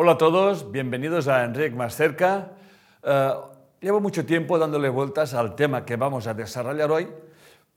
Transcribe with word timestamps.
Hola 0.00 0.12
a 0.12 0.18
todos, 0.18 0.70
bienvenidos 0.70 1.26
a 1.26 1.42
Enric 1.42 1.74
Más 1.74 1.96
Cerca. 1.96 2.52
Eh, 3.02 3.32
llevo 3.80 4.00
mucho 4.00 4.24
tiempo 4.24 4.56
dándole 4.56 4.88
vueltas 4.90 5.34
al 5.34 5.56
tema 5.56 5.84
que 5.84 5.96
vamos 5.96 6.28
a 6.28 6.34
desarrollar 6.34 6.92
hoy, 6.92 7.08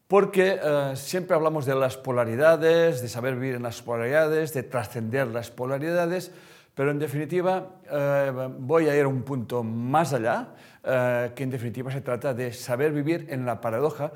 porque 0.08 0.60
eh, 0.62 0.92
siempre 0.94 1.36
hablamos 1.36 1.66
de 1.66 1.74
las 1.74 1.98
polaridades, 1.98 3.02
de 3.02 3.10
saber 3.10 3.38
vivir 3.38 3.56
en 3.56 3.64
las 3.64 3.82
polaridades, 3.82 4.54
de 4.54 4.62
trascender 4.62 5.30
las 5.30 5.50
polaridades, 5.50 6.32
pero 6.76 6.92
en 6.92 7.00
definitiva 7.00 7.70
eh, 7.92 8.50
voy 8.56 8.88
a 8.88 8.96
ir 8.96 9.06
a 9.06 9.08
un 9.08 9.24
punto 9.24 9.64
más 9.64 10.14
allá, 10.14 10.50
que 10.84 11.42
en 11.42 11.50
definitiva 11.50 11.92
se 11.92 12.02
trata 12.02 12.36
de 12.36 12.54
saber 12.54 12.92
vivir 12.92 13.30
en 13.32 13.48
la 13.48 13.60
paradoja 13.62 14.12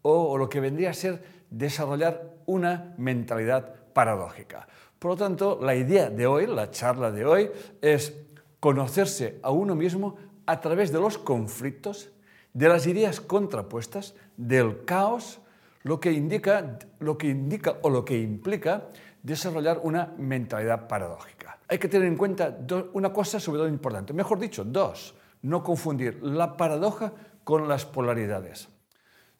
o 0.00 0.38
lo 0.38 0.48
que 0.48 0.60
vendría 0.60 0.90
a 0.90 0.94
ser 0.94 1.22
desarrollar 1.50 2.22
una 2.46 2.94
mentalidad 2.96 3.74
paradójica. 3.92 4.66
Por 5.00 5.12
lo 5.12 5.16
tanto, 5.16 5.58
la 5.62 5.74
idea 5.74 6.10
de 6.10 6.26
hoy, 6.26 6.46
la 6.46 6.70
charla 6.70 7.10
de 7.10 7.24
hoy, 7.24 7.50
es 7.80 8.14
conocerse 8.60 9.40
a 9.42 9.50
uno 9.50 9.74
mismo 9.74 10.16
a 10.44 10.60
través 10.60 10.92
de 10.92 11.00
los 11.00 11.16
conflictos, 11.16 12.10
de 12.52 12.68
las 12.68 12.86
ideas 12.86 13.18
contrapuestas, 13.18 14.14
del 14.36 14.84
caos, 14.84 15.40
lo 15.84 15.98
que 15.98 16.12
indica, 16.12 16.78
lo 16.98 17.16
que 17.16 17.28
indica 17.28 17.78
o 17.80 17.88
lo 17.88 18.04
que 18.04 18.18
implica 18.18 18.88
desarrollar 19.22 19.80
una 19.82 20.12
mentalidad 20.18 20.86
paradójica. 20.86 21.58
Hay 21.66 21.78
que 21.78 21.88
tener 21.88 22.06
en 22.06 22.16
cuenta 22.16 22.58
una 22.92 23.10
cosa 23.10 23.40
sobre 23.40 23.60
todo 23.60 23.68
importante, 23.68 24.12
mejor 24.12 24.38
dicho, 24.38 24.64
dos, 24.64 25.14
no 25.40 25.62
confundir 25.62 26.22
la 26.22 26.58
paradoja 26.58 27.14
con 27.42 27.66
las 27.68 27.86
polaridades. 27.86 28.68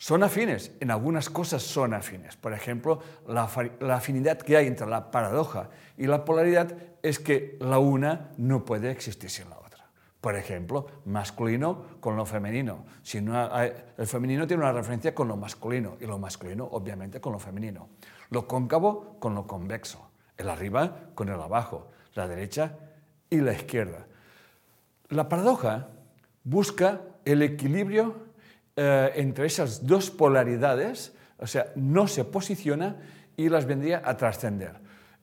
Son 0.01 0.23
afines, 0.23 0.73
en 0.81 0.91
algunas 0.91 1.29
cosas 1.29 1.63
son 1.63 1.93
afines. 1.93 2.35
Por 2.35 2.55
ejemplo, 2.55 3.01
la, 3.29 3.43
afinidad 3.95 4.39
que 4.39 4.57
hay 4.57 4.67
entre 4.67 4.87
la 4.87 5.11
paradoja 5.11 5.69
y 5.99 6.07
la 6.07 6.25
polaridad 6.25 6.75
es 7.03 7.19
que 7.19 7.59
la 7.61 7.79
una 7.79 8.31
no 8.39 8.65
puede 8.65 8.91
existir 8.91 9.29
sin 9.29 9.51
la 9.51 9.59
otra. 9.59 9.91
Por 10.23 10.37
ejemplo, 10.37 10.87
masculino 11.05 11.85
con 12.01 12.17
lo 12.17 12.25
femenino. 12.25 12.87
Si 13.03 13.21
no 13.21 13.55
el 13.61 14.07
femenino 14.07 14.47
tiene 14.47 14.63
una 14.63 14.73
referencia 14.73 15.15
con 15.15 15.29
lo 15.29 15.37
masculino 15.37 15.99
y 16.01 16.07
lo 16.07 16.19
masculino 16.19 16.65
obviamente 16.65 17.21
con 17.21 17.35
lo 17.35 17.39
femenino. 17.39 17.91
Lo 18.31 18.49
cóncavo 18.49 19.19
con 19.21 19.35
lo 19.35 19.47
convexo. 19.47 20.11
El 20.39 20.49
arriba 20.49 21.11
con 21.15 21.29
el 21.29 21.39
abajo. 21.39 21.91
La 22.15 22.27
derecha 22.27 22.79
y 23.29 23.43
la 23.43 23.53
izquierda. 23.53 24.07
La 25.11 25.29
paradoja 25.29 25.89
busca 26.43 27.03
el 27.27 27.43
equilibrio 27.43 28.30
eh, 28.77 29.13
entre 29.17 29.47
esas 29.47 29.87
dos 29.87 30.11
polaridades, 30.11 31.13
o 31.39 31.47
sea, 31.47 31.73
no 31.75 32.07
se 32.07 32.25
posiciona 32.25 32.97
y 33.37 33.49
las 33.49 33.67
vendría 33.67 34.03
a 34.05 34.17
trascender. 34.17 34.75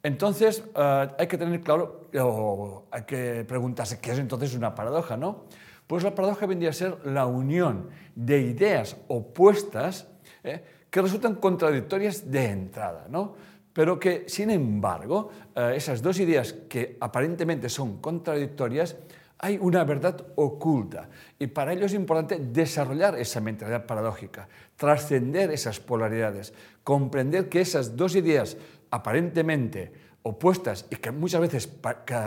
Entonces, 0.03 0.63
eh, 0.75 1.07
hay 1.17 1.27
que 1.27 1.37
tener 1.37 1.61
claro, 1.61 2.09
o 2.19 2.85
hay 2.91 3.03
que 3.03 3.45
preguntarse 3.47 3.99
qué 3.99 4.11
es 4.11 4.19
entonces 4.19 4.53
una 4.55 4.75
paradoja, 4.75 5.17
¿no? 5.17 5.45
Pues 5.87 6.03
la 6.03 6.13
paradoja 6.13 6.45
vendría 6.45 6.71
a 6.71 6.73
ser 6.73 6.97
la 7.05 7.25
unión 7.25 7.89
de 8.15 8.41
ideas 8.41 8.97
opuestas 9.07 10.07
¿eh? 10.43 10.63
que 10.89 11.01
resultan 11.01 11.35
contradictorias 11.35 12.29
de 12.29 12.49
entrada, 12.49 13.07
¿no? 13.09 13.35
Pero 13.71 13.99
que, 13.99 14.25
sin 14.27 14.49
embargo, 14.49 15.29
esas 15.55 16.01
dos 16.01 16.19
ideas 16.19 16.53
que 16.67 16.97
aparentemente 16.99 17.69
son 17.69 18.01
contradictorias 18.01 18.97
hay 19.39 19.57
una 19.61 19.83
verdad 19.83 20.25
oculta. 20.35 21.09
Y 21.37 21.47
para 21.47 21.73
ello 21.73 21.85
es 21.85 21.93
importante 21.93 22.39
desarrollar 22.39 23.17
esa 23.19 23.39
mentalidad 23.41 23.85
paradójica, 23.85 24.47
trascender 24.75 25.51
esas 25.51 25.79
polaridades, 25.79 26.53
comprender 26.83 27.49
que 27.49 27.61
esas 27.61 27.95
dos 27.95 28.15
ideas 28.15 28.57
aparentemente 28.89 29.91
opuestas 30.23 30.85
y 30.89 30.95
que 30.97 31.11
muchas 31.11 31.41
veces 31.41 31.69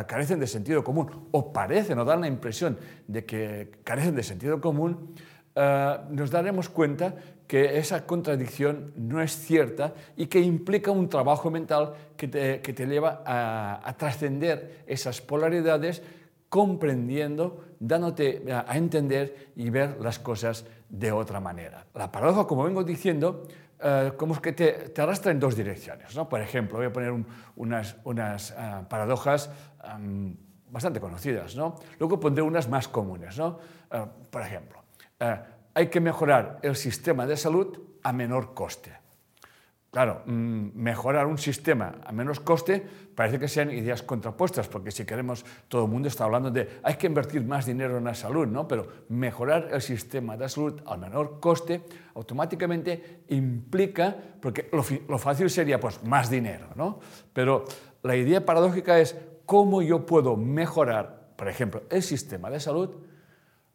carecen 0.06 0.40
de 0.40 0.46
sentido 0.46 0.82
común 0.82 1.28
o 1.32 1.52
parecen 1.52 1.98
o 1.98 2.04
dan 2.04 2.22
la 2.22 2.28
impresión 2.28 2.78
de 3.06 3.24
que 3.24 3.70
carecen 3.84 4.14
de 4.14 4.22
sentido 4.22 4.60
común, 4.60 5.14
eh, 5.54 5.96
nos 6.10 6.30
daremos 6.30 6.68
cuenta 6.68 7.14
que 7.46 7.78
esa 7.78 8.06
contradicción 8.06 8.92
no 8.96 9.20
es 9.20 9.36
cierta 9.36 9.92
y 10.16 10.26
que 10.26 10.40
implica 10.40 10.92
un 10.92 11.08
trabajo 11.08 11.50
mental 11.50 11.94
que 12.16 12.28
te, 12.28 12.86
lleva 12.86 13.22
a 13.26 13.92
trascender 13.98 14.84
esas 14.86 15.20
polaridades 15.20 16.00
comprendiendo, 16.50 17.64
dándote 17.78 18.44
a 18.52 18.76
entender 18.76 19.52
y 19.56 19.70
ver 19.70 19.96
las 20.00 20.18
cosas 20.18 20.66
de 20.90 21.12
otra 21.12 21.40
manera. 21.40 21.86
La 21.94 22.10
paradoja, 22.12 22.46
como 22.46 22.64
vengo 22.64 22.84
diciendo, 22.84 23.46
eh, 23.82 24.12
como 24.16 24.34
es 24.34 24.40
que 24.40 24.52
te, 24.52 25.00
arrastra 25.00 25.32
en 25.32 25.40
dos 25.40 25.56
direcciones. 25.56 26.14
¿no? 26.14 26.28
Por 26.28 26.40
ejemplo, 26.40 26.78
voy 26.78 26.88
a 26.88 26.92
poner 26.92 27.14
unas, 27.56 27.96
unas 28.04 28.50
eh, 28.50 28.54
paradojas 28.88 29.50
bastante 30.68 31.00
conocidas. 31.00 31.56
¿no? 31.56 31.76
Luego 31.98 32.20
pondré 32.20 32.42
unas 32.42 32.68
más 32.68 32.88
comunes. 32.88 33.38
¿no? 33.38 33.58
Eh, 33.90 34.04
por 34.28 34.42
ejemplo, 34.42 34.82
hay 35.72 35.86
que 35.86 36.00
mejorar 36.00 36.58
el 36.62 36.76
sistema 36.76 37.26
de 37.26 37.36
salud 37.36 37.78
a 38.02 38.12
menor 38.12 38.54
coste. 38.54 38.92
Claro, 39.90 40.22
mm, 40.26 40.70
mejorar 40.74 41.26
un 41.26 41.38
sistema 41.38 41.96
a 42.04 42.12
menos 42.12 42.38
coste 42.38 43.09
parece 43.20 43.38
que 43.38 43.48
sean 43.48 43.70
ideas 43.70 44.02
contrapuestas, 44.02 44.66
porque 44.66 44.90
si 44.90 45.04
queremos, 45.04 45.44
todo 45.68 45.84
el 45.84 45.90
mundo 45.90 46.08
está 46.08 46.24
hablando 46.24 46.50
de 46.50 46.80
hay 46.82 46.94
que 46.94 47.06
invertir 47.06 47.44
más 47.44 47.66
dinero 47.66 47.98
en 47.98 48.04
la 48.04 48.14
salud, 48.14 48.46
¿no? 48.46 48.66
Pero 48.66 49.04
mejorar 49.10 49.68
el 49.72 49.82
sistema 49.82 50.38
de 50.38 50.48
salud 50.48 50.80
al 50.86 51.00
menor 51.00 51.38
coste 51.38 51.82
automáticamente 52.14 53.24
implica, 53.28 54.16
porque 54.40 54.70
lo, 54.72 55.18
fácil 55.18 55.50
sería 55.50 55.78
pues 55.78 56.02
más 56.02 56.30
dinero, 56.30 56.68
¿no? 56.76 56.98
Pero 57.34 57.66
la 58.02 58.16
idea 58.16 58.46
paradójica 58.46 58.98
es 58.98 59.14
cómo 59.44 59.82
yo 59.82 60.06
puedo 60.06 60.38
mejorar, 60.38 61.34
por 61.36 61.50
ejemplo, 61.50 61.82
el 61.90 62.02
sistema 62.02 62.48
de 62.48 62.58
salud 62.58 63.04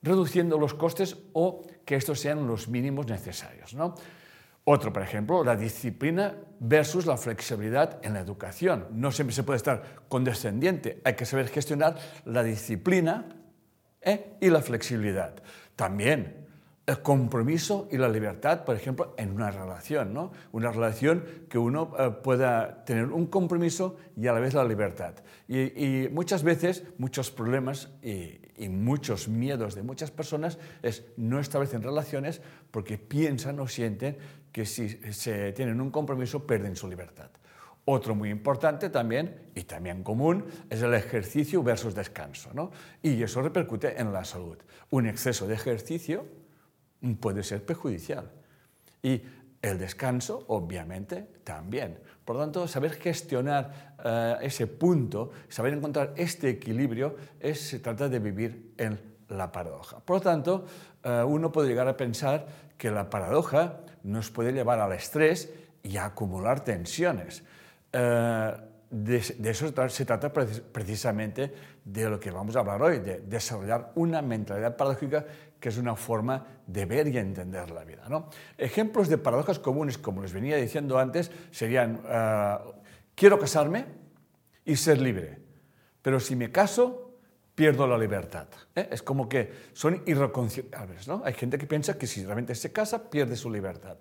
reduciendo 0.01 0.57
los 0.57 0.73
costes 0.73 1.17
o 1.33 1.61
que 1.85 1.97
estos 1.97 2.19
sean 2.19 2.47
los 2.47 2.67
mínimos 2.67 3.05
necesarios, 3.05 3.75
¿no? 3.75 3.93
Otro, 4.67 4.91
por 4.91 5.03
ejemplo, 5.03 5.43
la 5.43 5.55
disciplina 5.55 6.35
versus 6.59 7.05
la 7.05 7.17
flexibilidad 7.17 7.99
en 8.03 8.13
la 8.15 8.19
educación. 8.19 8.87
No 8.91 9.11
siempre 9.11 9.35
se 9.35 9.43
puede 9.43 9.57
estar 9.57 9.83
condescendiente, 10.09 11.01
hay 11.03 11.13
que 11.13 11.25
saber 11.25 11.49
gestionar 11.49 11.95
la 12.25 12.43
disciplina 12.43 13.25
¿eh? 14.01 14.37
y 14.41 14.49
la 14.49 14.61
flexibilidad. 14.61 15.35
También 15.75 16.45
el 16.87 17.01
compromiso 17.01 17.87
y 17.91 17.97
la 17.97 18.07
libertad, 18.07 18.63
por 18.63 18.75
ejemplo, 18.75 19.15
en 19.17 19.31
una 19.31 19.49
relación, 19.49 20.13
¿no? 20.13 20.31
Una 20.51 20.71
relación 20.71 21.23
que 21.49 21.57
uno 21.57 21.93
eh, 21.97 22.11
pueda 22.23 22.85
tener 22.85 23.05
un 23.05 23.25
compromiso 23.25 23.97
y 24.15 24.27
a 24.27 24.33
la 24.33 24.39
vez 24.39 24.53
la 24.53 24.63
libertad. 24.63 25.15
Y, 25.47 26.07
muchas 26.11 26.43
veces, 26.43 26.83
muchos 26.97 27.31
problemas 27.31 27.89
y, 28.03 28.39
y, 28.57 28.69
muchos 28.69 29.27
miedos 29.27 29.75
de 29.75 29.83
muchas 29.83 30.11
personas 30.11 30.57
es 30.81 31.03
no 31.17 31.39
establecen 31.39 31.83
relaciones 31.83 32.41
porque 32.71 32.97
piensan 32.97 33.59
o 33.59 33.67
sienten 33.67 34.17
que 34.55 34.65
si 34.65 34.87
se 35.11 35.51
tienen 35.51 35.81
un 35.81 35.91
compromiso 35.91 36.47
pierden 36.47 36.77
su 36.77 36.87
libertad. 36.87 37.29
Otro 37.83 38.15
muy 38.15 38.29
importante 38.29 38.89
también, 38.89 39.49
y 39.53 39.63
también 39.63 40.01
común, 40.01 40.45
es 40.69 40.81
el 40.81 40.93
ejercicio 40.93 41.61
versus 41.61 41.93
descanso. 41.93 42.51
¿no? 42.53 42.71
Y 43.03 43.21
eso 43.21 43.41
repercute 43.41 43.99
en 43.99 44.13
la 44.13 44.23
salud. 44.23 44.57
Un 44.91 45.07
exceso 45.07 45.45
de 45.45 45.55
ejercicio 45.55 46.25
puede 47.19 47.43
ser 47.43 47.65
perjudicial. 47.65 48.31
Y 49.03 49.23
el 49.61 49.77
descanso, 49.77 50.45
obviamente, 50.47 51.27
también. 51.43 51.99
Por 52.23 52.37
lo 52.37 52.43
tanto, 52.43 52.65
saber 52.65 52.91
gestionar 52.93 53.97
eh, 54.05 54.37
ese 54.41 54.67
punto, 54.67 55.31
saber 55.49 55.73
encontrar 55.73 56.13
este 56.15 56.47
equilibrio, 56.47 57.17
es, 57.41 57.59
se 57.59 57.79
trata 57.79 58.07
de 58.07 58.19
vivir 58.19 58.71
en 58.77 58.97
la 59.27 59.51
paradoja. 59.51 59.99
Por 59.99 60.15
lo 60.15 60.21
tanto, 60.21 60.65
eh, 61.03 61.23
uno 61.27 61.51
puede 61.51 61.67
llegar 61.67 61.89
a 61.89 61.97
pensar 61.97 62.47
que 62.77 62.89
la 62.89 63.09
paradoja 63.09 63.81
nos 64.05 64.29
puede 64.29 64.53
llevar 64.53 64.79
al 64.79 64.93
estrés 64.93 65.51
y 65.83 65.97
a 65.97 66.05
acumular 66.05 66.63
tensiones. 66.63 67.43
Eh, 67.91 68.53
de, 68.89 69.17
eso 69.17 69.89
se 69.89 70.05
trata 70.05 70.31
precisamente 70.31 71.53
de 71.83 72.09
lo 72.09 72.19
que 72.19 72.31
vamos 72.31 72.55
a 72.55 72.59
hablar 72.59 72.81
hoy, 72.81 72.99
de 72.99 73.19
desarrollar 73.21 73.91
una 73.95 74.21
mentalidad 74.21 74.77
paradójica 74.77 75.25
que 75.59 75.69
es 75.69 75.77
una 75.77 75.95
forma 75.95 76.45
de 76.67 76.85
ver 76.85 77.07
y 77.07 77.17
entender 77.17 77.71
la 77.71 77.83
vida. 77.83 78.07
Ejemplos 78.57 79.09
de 79.09 79.17
paradojas 79.17 79.59
comunes, 79.59 79.97
como 79.97 80.21
les 80.21 80.33
venía 80.33 80.57
diciendo 80.57 80.99
antes, 80.99 81.31
serían, 81.51 82.01
eh, 82.07 82.57
quiero 83.15 83.39
casarme 83.39 83.85
y 84.63 84.75
ser 84.75 85.01
libre, 85.01 85.39
pero 86.01 86.19
si 86.19 86.35
me 86.35 86.51
caso, 86.51 87.04
pierdo 87.55 87.87
la 87.87 87.97
libertad. 87.97 88.47
¿eh? 88.75 88.89
Es 88.91 89.01
como 89.01 89.27
que 89.27 89.69
son 89.73 90.03
irreconciliables. 90.05 91.07
¿no? 91.07 91.21
Hay 91.25 91.33
gente 91.33 91.57
que 91.57 91.65
piensa 91.65 91.97
que 91.97 92.05
si 92.05 92.23
realmente 92.23 92.53
se 92.53 92.71
casa, 92.71 93.09
pierde 93.09 93.35
su 93.35 93.49
libertad. 93.49 93.97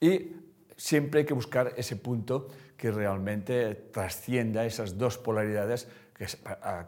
Y 0.00 0.32
siempre 0.76 1.20
hay 1.20 1.26
que 1.26 1.34
buscar 1.34 1.72
ese 1.76 1.96
punto 1.96 2.48
que 2.76 2.90
realmente 2.90 3.74
trascienda 3.74 4.66
esas 4.66 4.98
dos 4.98 5.16
polaridades 5.16 5.88
que 6.12 6.26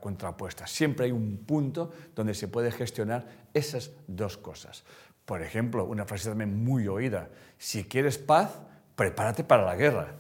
contrapuestas. 0.01 0.71
Siempre 0.71 1.07
hay 1.07 1.13
un 1.13 1.39
punto 1.39 1.93
donde 2.15 2.35
se 2.35 2.49
puede 2.49 2.71
gestionar 2.71 3.27
esas 3.55 3.93
dos 4.07 4.37
cosas. 4.37 4.85
Por 5.25 5.43
ejemplo, 5.43 5.85
una 5.85 6.07
frase 6.07 6.31
también 6.31 6.65
muy 6.65 6.89
oída, 6.89 7.29
si 7.59 7.85
quieres 7.85 8.17
paz, 8.17 8.59
prepárate 8.97 9.45
para 9.45 9.65
la 9.65 9.77
guerra. 9.77 10.15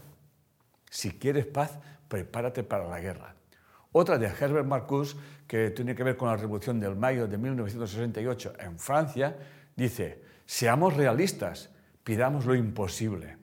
Si 0.91 1.12
quieres 1.12 1.47
paz, 1.47 1.79
prepárate 2.09 2.62
para 2.62 2.87
la 2.87 3.00
guerra. 3.00 3.35
Otra 3.93 4.19
de 4.19 4.26
Herbert 4.26 4.67
Marcuse, 4.67 5.17
que 5.46 5.70
tiene 5.70 5.94
que 5.94 6.05
ver 6.05 6.17
con 6.17 6.29
la 6.29 6.37
Revolución 6.37 6.79
del 6.79 6.94
Mayo 6.94 7.26
de 7.26 7.38
1968 7.38 8.52
en 8.61 8.79
Francia, 8.79 9.37
dice, 9.75 10.23
seamos 10.44 10.94
realistas, 10.94 11.70
pidamos 12.05 12.44
lo 12.44 12.55
imposible. 12.55 13.38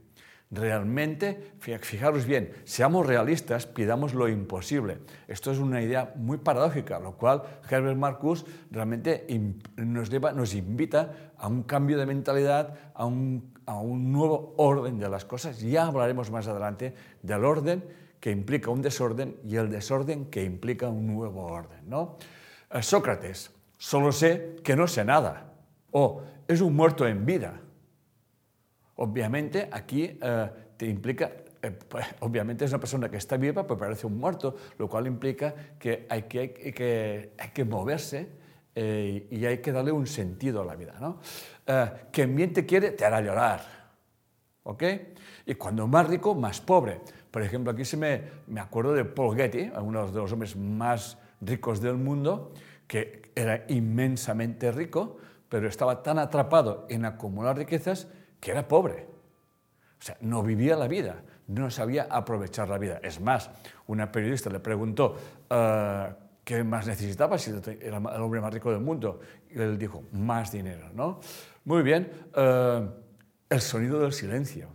Realmente, 0.51 1.53
fijaros 1.59 2.25
bien, 2.25 2.51
seamos 2.63 3.07
realistas, 3.07 3.65
pidamos 3.65 4.13
lo 4.13 4.29
imposible. 4.29 4.99
Esto 5.27 5.51
es 5.51 5.57
una 5.57 5.81
idea 5.81 6.13
muy 6.15 6.37
paradójica, 6.37 6.99
lo 6.99 7.13
cual 7.17 7.41
Herbert 7.67 7.97
Marcuse 7.97 8.45
realmente 8.69 9.25
nos, 9.77 10.11
nos 10.11 10.53
invita 10.53 11.33
a 11.37 11.47
un 11.47 11.63
cambio 11.63 11.97
de 11.97 12.05
mentalidad, 12.05 12.75
a 12.93 13.05
un, 13.05 13.51
a 13.65 13.79
un 13.79 14.11
nuevo 14.11 14.53
orden 14.57 14.99
de 14.99 15.09
las 15.09 15.25
cosas. 15.25 15.59
Ya 15.59 15.87
hablaremos 15.87 16.29
más 16.29 16.47
adelante 16.47 16.93
del 17.23 17.43
orden 17.43 18.04
que 18.25 18.31
implica 18.31 18.71
un 18.71 18.81
desorden 18.81 19.37
y 19.45 19.55
el 19.55 19.69
desorden 19.69 20.31
que 20.31 20.43
implica 20.43 20.89
un 20.89 21.05
nuevo 21.05 21.45
orden. 21.45 21.87
¿no? 21.87 22.17
Eh, 22.71 22.81
Sócrates, 22.81 23.51
solo 23.77 24.11
sé 24.11 24.55
que 24.63 24.75
no 24.75 24.87
sé 24.87 25.05
nada. 25.05 25.53
O 25.91 26.23
es 26.47 26.59
un 26.59 26.75
muerto 26.75 27.05
en 27.05 27.23
vida. 27.23 27.61
Obviamente 28.95 29.69
aquí 29.71 30.17
eh, 30.19 30.49
te 30.75 30.87
implica, 30.87 31.33
eh, 31.61 31.69
pues, 31.69 32.07
obviamente 32.21 32.65
es 32.65 32.71
una 32.71 32.79
persona 32.79 33.11
que 33.11 33.17
está 33.17 33.37
viva, 33.37 33.61
pero 33.61 33.77
parece 33.77 34.07
un 34.07 34.17
muerto, 34.17 34.55
lo 34.79 34.89
cual 34.89 35.05
implica 35.05 35.53
que 35.77 36.07
hay 36.09 36.23
que, 36.23 36.39
hay 36.39 36.49
que, 36.49 37.33
hay 37.37 37.49
que 37.49 37.63
moverse 37.63 38.27
y 38.73 39.45
hay 39.45 39.59
que 39.59 39.71
darle 39.71 39.91
un 39.91 40.07
sentido 40.07 40.63
a 40.63 40.65
la 40.65 40.75
vida. 40.75 40.95
¿no? 40.99 41.19
quien 42.11 42.35
bien 42.35 42.53
te 42.53 42.65
quiere 42.65 42.89
te 42.89 43.05
hará 43.05 43.21
llorar. 43.21 43.85
¿ok? 44.63 44.83
Y 45.45 45.55
cuando 45.55 45.87
más 45.87 46.07
rico, 46.07 46.33
más 46.33 46.59
pobre. 46.59 47.01
Por 47.35 47.43
ejemplo, 47.43 47.73
aquí 47.73 47.83
se 47.83 47.97
me, 47.97 48.21
me 48.47 48.61
acuerdo 48.61 48.93
de 48.93 49.03
Paul 49.03 49.35
Getty, 49.35 49.69
uno 49.81 50.07
de 50.07 50.21
los 50.21 50.31
hombres 50.31 50.55
más 50.55 51.17
ricos 51.41 51.81
del 51.81 51.97
mundo, 51.97 52.53
que 52.87 53.33
era 53.35 53.65
inmensamente 53.67 54.71
rico, 54.71 55.17
pero 55.49 55.67
estaba 55.67 56.01
tan 56.01 56.17
atrapado 56.17 56.87
en 56.89 57.03
acumular 57.03 57.57
riquezas 57.57 58.07
que 58.39 58.51
era 58.51 58.65
pobre. 58.69 59.05
O 59.99 60.01
sea, 60.01 60.15
no 60.21 60.43
vivía 60.43 60.77
la 60.77 60.87
vida, 60.87 61.23
no 61.47 61.69
sabía 61.69 62.07
aprovechar 62.09 62.69
la 62.69 62.77
vida. 62.77 63.01
Es 63.03 63.19
más, 63.19 63.51
una 63.87 64.13
periodista 64.13 64.49
le 64.49 64.61
preguntó 64.61 65.17
uh, 65.49 66.13
qué 66.45 66.63
más 66.63 66.87
necesitaba 66.87 67.37
si 67.37 67.51
era 67.81 67.97
el 67.97 68.21
hombre 68.21 68.39
más 68.39 68.53
rico 68.53 68.71
del 68.71 68.79
mundo. 68.79 69.19
Y 69.49 69.59
él 69.59 69.77
dijo, 69.77 70.05
más 70.13 70.53
dinero, 70.53 70.89
¿no? 70.93 71.19
Muy 71.65 71.83
bien, 71.83 72.09
uh, 72.33 72.87
el 73.49 73.59
sonido 73.59 73.99
del 73.99 74.13
silencio. 74.13 74.74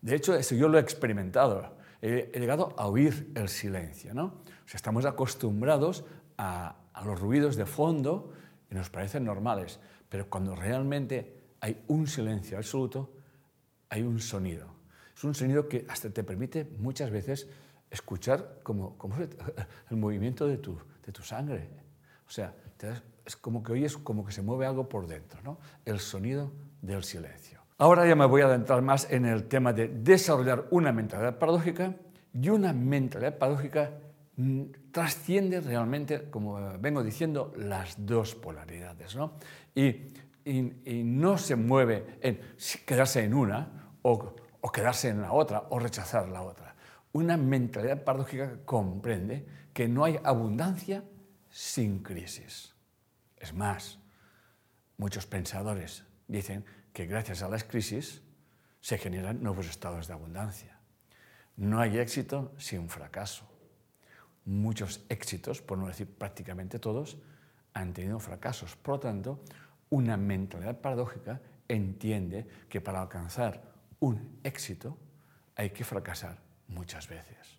De 0.00 0.14
hecho, 0.14 0.34
eso 0.34 0.54
yo 0.54 0.68
lo 0.68 0.78
he 0.78 0.80
experimentado. 0.80 1.76
He, 2.00 2.30
llegado 2.38 2.74
a 2.78 2.86
oír 2.86 3.32
el 3.34 3.48
silencio. 3.48 4.14
¿no? 4.14 4.24
O 4.24 4.66
sea, 4.68 4.76
estamos 4.76 5.04
acostumbrados 5.04 6.04
a, 6.38 6.76
los 7.04 7.18
ruidos 7.18 7.56
de 7.56 7.64
fondo 7.64 8.32
y 8.70 8.74
nos 8.74 8.90
parecen 8.90 9.24
normales, 9.24 9.80
pero 10.08 10.28
cuando 10.28 10.54
realmente 10.54 11.34
hay 11.60 11.82
un 11.88 12.06
silencio 12.06 12.58
absoluto, 12.58 13.10
hay 13.88 14.02
un 14.02 14.20
sonido. 14.20 14.66
Es 15.16 15.24
un 15.24 15.34
sonido 15.34 15.66
que 15.66 15.86
hasta 15.88 16.10
te 16.10 16.22
permite 16.22 16.64
muchas 16.78 17.10
veces 17.10 17.48
escuchar 17.90 18.60
como, 18.62 18.98
el 19.90 19.96
movimiento 19.96 20.46
de 20.46 20.58
tu 20.58 21.22
sangre. 21.22 21.70
O 22.26 22.30
sea, 22.30 22.54
es 23.24 23.36
como 23.36 23.62
que 23.62 23.72
oyes 23.72 23.96
como 23.96 24.24
que 24.24 24.32
se 24.32 24.42
mueve 24.42 24.66
algo 24.66 24.88
por 24.88 25.06
dentro, 25.06 25.42
¿no? 25.42 25.58
el 25.84 26.00
sonido 26.00 26.52
del 26.80 27.04
silencio. 27.04 27.59
Ahora 27.80 28.06
ya 28.06 28.14
me 28.14 28.26
voy 28.26 28.42
a 28.42 28.44
adentrar 28.44 28.82
más 28.82 29.10
en 29.10 29.24
el 29.24 29.48
tema 29.48 29.72
de 29.72 29.88
desarrollar 29.88 30.66
una 30.70 30.92
mentalidad 30.92 31.38
paradójica 31.38 31.94
y 32.30 32.50
una 32.50 32.74
mentalidad 32.74 33.38
paradójica 33.38 33.92
mm, 34.36 34.64
trasciende 34.92 35.62
realmente, 35.62 36.28
como 36.28 36.58
vengo 36.78 37.02
diciendo, 37.02 37.54
las 37.56 37.94
dos 38.04 38.34
polaridades. 38.34 39.16
¿no? 39.16 39.32
Y, 39.74 40.12
no 40.44 41.38
se 41.38 41.56
mueve 41.56 42.18
en 42.20 42.40
quedarse 42.84 43.24
en 43.24 43.32
una 43.32 43.94
o, 44.02 44.34
o 44.60 44.72
quedarse 44.72 45.08
en 45.08 45.22
la 45.22 45.32
otra 45.32 45.64
o 45.70 45.78
rechazar 45.78 46.28
la 46.28 46.42
otra. 46.42 46.74
Una 47.12 47.38
mentalidad 47.38 48.04
paradójica 48.04 48.58
comprende 48.66 49.46
que 49.72 49.88
no 49.88 50.04
hay 50.04 50.20
abundancia 50.22 51.02
sin 51.48 52.02
crisis. 52.02 52.74
Es 53.38 53.54
más, 53.54 53.98
muchos 54.98 55.24
pensadores 55.24 56.04
dicen 56.28 56.64
que 56.92 57.06
gracias 57.06 57.42
a 57.42 57.48
las 57.48 57.64
crisis 57.64 58.22
se 58.80 58.98
generan 58.98 59.42
nuevos 59.42 59.68
estados 59.68 60.06
de 60.06 60.14
abundancia. 60.14 60.78
No 61.56 61.80
hay 61.80 61.98
éxito 61.98 62.54
sin 62.58 62.88
fracaso. 62.88 63.46
Muchos 64.44 65.04
éxitos, 65.08 65.60
por 65.60 65.78
no 65.78 65.86
decir 65.86 66.08
prácticamente 66.08 66.78
todos, 66.78 67.18
han 67.74 67.92
tenido 67.92 68.18
fracasos. 68.18 68.76
Por 68.76 68.94
lo 68.94 69.00
tanto, 69.00 69.44
una 69.90 70.16
mentalidad 70.16 70.80
paradójica 70.80 71.40
entiende 71.68 72.48
que 72.68 72.80
para 72.80 73.02
alcanzar 73.02 73.62
un 74.00 74.40
éxito 74.42 74.98
hay 75.54 75.70
que 75.70 75.84
fracasar 75.84 76.38
muchas 76.68 77.08
veces. 77.08 77.58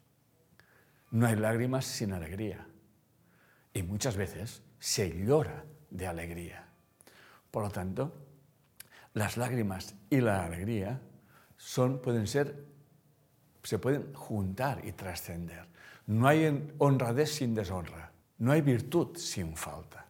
No 1.11 1.27
hay 1.27 1.35
lágrimas 1.35 1.85
sin 1.85 2.13
alegría. 2.13 2.67
Y 3.73 3.83
muchas 3.83 4.17
veces 4.17 4.63
se 4.79 5.09
llora 5.09 5.65
de 5.89 6.07
alegría. 6.07 6.67
Por 7.51 7.63
lo 7.63 7.69
tanto, 7.69 8.20
las 9.13 9.37
lágrimas 9.37 9.95
y 10.09 10.21
la 10.21 10.45
alegría 10.45 11.01
son, 11.57 12.01
pueden 12.01 12.27
ser, 12.27 12.65
se 13.63 13.77
pueden 13.79 14.13
juntar 14.13 14.85
y 14.85 14.93
trascender. 14.93 15.67
No 16.07 16.27
hay 16.27 16.73
honradez 16.77 17.35
sin 17.35 17.53
deshonra, 17.53 18.11
no 18.39 18.51
hay 18.51 18.61
virtud 18.61 19.15
sin 19.17 19.55
falta. 19.55 20.07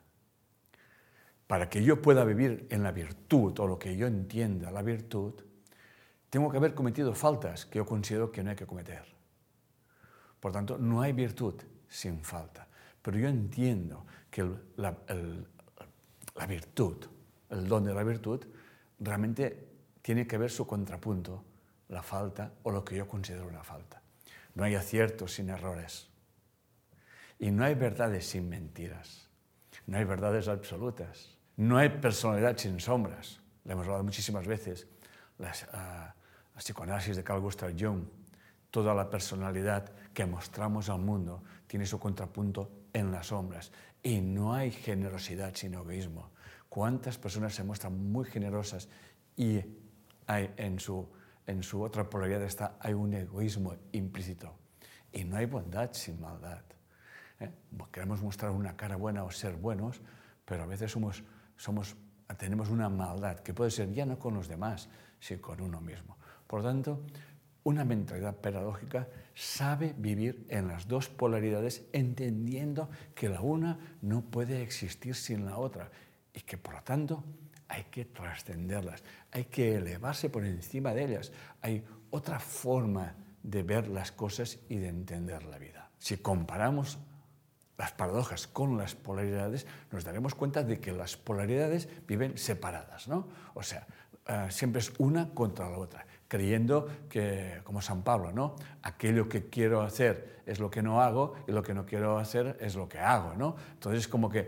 Para 1.47 1.69
que 1.69 1.83
yo 1.83 2.01
pueda 2.01 2.23
vivir 2.23 2.67
en 2.69 2.83
la 2.83 2.91
virtud 2.91 3.59
o 3.59 3.67
lo 3.67 3.77
que 3.77 3.97
yo 3.97 4.07
entienda 4.07 4.71
la 4.71 4.81
virtud, 4.81 5.33
tengo 6.29 6.49
que 6.49 6.57
haber 6.57 6.73
cometido 6.73 7.13
faltas 7.13 7.65
que 7.65 7.79
yo 7.79 7.85
considero 7.85 8.31
que 8.31 8.41
no 8.41 8.51
hay 8.51 8.55
que 8.55 8.65
cometer. 8.65 9.03
Por 10.39 10.53
tanto, 10.53 10.77
no 10.77 11.01
hay 11.01 11.11
virtud 11.11 11.55
sin 11.89 12.23
falta. 12.23 12.67
Pero 13.01 13.19
yo 13.19 13.27
entiendo 13.27 14.05
que 14.29 14.49
la, 14.77 14.97
la 16.35 16.45
virtud, 16.45 17.05
el 17.49 17.67
don 17.67 17.83
de 17.83 17.93
la 17.93 18.03
virtud, 18.03 18.45
realmente 19.01 19.67
tiene 20.01 20.25
que 20.25 20.37
ver 20.37 20.49
su 20.49 20.65
contrapunto, 20.65 21.43
la 21.89 22.01
falta 22.01 22.53
o 22.63 22.71
lo 22.71 22.85
que 22.85 22.95
yo 22.95 23.07
considero 23.07 23.47
una 23.47 23.63
falta. 23.63 24.01
No 24.55 24.63
hay 24.63 24.75
aciertos 24.75 25.33
sin 25.33 25.49
errores. 25.49 26.07
Y 27.39 27.51
no 27.51 27.63
hay 27.65 27.75
verdades 27.75 28.27
sin 28.27 28.47
mentiras. 28.47 29.27
No 29.87 29.97
hay 29.97 30.03
verdades 30.03 30.47
absolutas. 30.47 31.37
No 31.57 31.77
hay 31.77 31.89
personalidad 31.89 32.57
sin 32.57 32.79
sombras. 32.79 33.41
Le 33.65 33.73
hemos 33.73 33.85
hablado 33.85 34.03
muchísimas 34.03 34.45
veces. 34.45 34.87
Las, 35.37 35.63
uh, 35.63 35.67
la 35.75 36.15
psicoanálisis 36.57 37.15
de 37.15 37.23
Carl 37.23 37.41
Gustav 37.41 37.73
Jung. 37.77 38.05
Toda 38.69 38.93
la 38.93 39.09
personalidad 39.09 39.91
que 40.13 40.25
mostramos 40.25 40.89
al 40.89 40.99
mundo 40.99 41.43
tiene 41.67 41.85
su 41.85 41.99
contrapunto 41.99 42.71
en 42.93 43.11
las 43.11 43.27
sombras. 43.27 43.71
Y 44.03 44.21
no 44.21 44.53
hay 44.53 44.71
generosidad 44.71 45.55
sin 45.55 45.73
egoísmo. 45.73 46.31
¿Cuántas 46.71 47.17
personas 47.17 47.53
se 47.53 47.65
muestran 47.65 48.13
muy 48.13 48.23
generosas 48.23 48.87
y 49.35 49.59
hay, 50.25 50.53
en, 50.55 50.79
su, 50.79 51.05
en 51.45 51.63
su 51.63 51.81
otra 51.81 52.09
polaridad 52.09 52.43
está, 52.43 52.77
hay 52.79 52.93
un 52.93 53.13
egoísmo 53.13 53.75
implícito? 53.91 54.55
Y 55.11 55.25
no 55.25 55.35
hay 55.35 55.47
bondad 55.47 55.89
sin 55.91 56.21
maldad. 56.21 56.61
¿eh? 57.41 57.51
Queremos 57.91 58.23
mostrar 58.23 58.51
una 58.51 58.77
cara 58.77 58.95
buena 58.95 59.25
o 59.25 59.31
ser 59.31 59.57
buenos, 59.57 59.99
pero 60.45 60.63
a 60.63 60.65
veces 60.65 60.89
somos, 60.89 61.25
somos, 61.57 61.97
tenemos 62.37 62.69
una 62.69 62.87
maldad 62.87 63.41
que 63.41 63.53
puede 63.53 63.69
ser 63.69 63.91
ya 63.91 64.05
no 64.05 64.17
con 64.17 64.33
los 64.33 64.47
demás, 64.47 64.87
sino 65.19 65.41
con 65.41 65.59
uno 65.59 65.81
mismo. 65.81 66.15
Por 66.47 66.61
lo 66.61 66.69
tanto, 66.69 67.03
una 67.65 67.83
mentalidad 67.83 68.37
paradójica 68.37 69.09
sabe 69.35 69.93
vivir 69.97 70.45
en 70.47 70.69
las 70.69 70.87
dos 70.87 71.09
polaridades 71.09 71.83
entendiendo 71.91 72.89
que 73.13 73.27
la 73.27 73.41
una 73.41 73.97
no 74.01 74.21
puede 74.21 74.61
existir 74.61 75.15
sin 75.15 75.45
la 75.45 75.57
otra 75.57 75.91
y 76.33 76.41
que 76.41 76.57
por 76.57 76.75
lo 76.75 76.81
tanto 76.81 77.23
hay 77.67 77.85
que 77.85 78.05
trascenderlas, 78.05 79.03
hay 79.31 79.45
que 79.45 79.75
elevarse 79.75 80.29
por 80.29 80.45
encima 80.45 80.93
de 80.93 81.05
ellas. 81.05 81.31
Hay 81.61 81.83
otra 82.09 82.39
forma 82.39 83.15
de 83.43 83.63
ver 83.63 83.87
las 83.87 84.11
cosas 84.11 84.59
y 84.69 84.77
de 84.77 84.89
entender 84.89 85.43
la 85.43 85.57
vida. 85.57 85.89
Si 85.97 86.17
comparamos 86.17 86.99
las 87.77 87.93
paradojas 87.93 88.47
con 88.47 88.77
las 88.77 88.93
polaridades, 88.93 89.65
nos 89.91 90.03
daremos 90.03 90.35
cuenta 90.35 90.63
de 90.63 90.79
que 90.79 90.91
las 90.91 91.17
polaridades 91.17 91.87
viven 92.07 92.37
separadas, 92.37 93.07
¿no? 93.07 93.27
O 93.53 93.63
sea, 93.63 93.87
eh, 94.27 94.47
siempre 94.49 94.81
es 94.81 94.93
una 94.99 95.29
contra 95.29 95.69
la 95.69 95.77
otra, 95.77 96.05
creyendo 96.31 96.87
que, 97.09 97.59
como 97.65 97.81
San 97.81 98.03
Pablo, 98.03 98.31
¿no? 98.31 98.55
Aquello 98.83 99.27
que 99.27 99.49
quiero 99.49 99.81
hacer 99.81 100.39
es 100.45 100.61
lo 100.61 100.71
que 100.71 100.81
no 100.81 101.01
hago 101.01 101.33
y 101.45 101.51
lo 101.51 101.61
que 101.61 101.73
no 101.73 101.85
quiero 101.85 102.17
hacer 102.17 102.55
es 102.61 102.75
lo 102.75 102.87
que 102.87 102.99
hago, 102.99 103.33
¿no? 103.35 103.57
Entonces, 103.73 104.07
como 104.07 104.29
que 104.29 104.39
eh, 104.39 104.47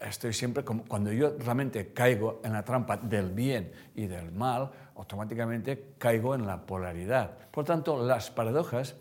estoy 0.00 0.32
siempre, 0.32 0.64
como, 0.64 0.84
cuando 0.84 1.12
yo 1.12 1.36
realmente 1.38 1.92
caigo 1.92 2.40
en 2.42 2.54
la 2.54 2.64
trampa 2.64 2.96
del 2.96 3.30
bien 3.30 3.70
y 3.94 4.06
del 4.06 4.32
mal, 4.32 4.70
automáticamente 4.96 5.96
caigo 5.98 6.34
en 6.34 6.46
la 6.46 6.64
polaridad. 6.64 7.36
Por 7.50 7.66
tanto, 7.66 8.02
las 8.02 8.30
paradojas 8.30 8.96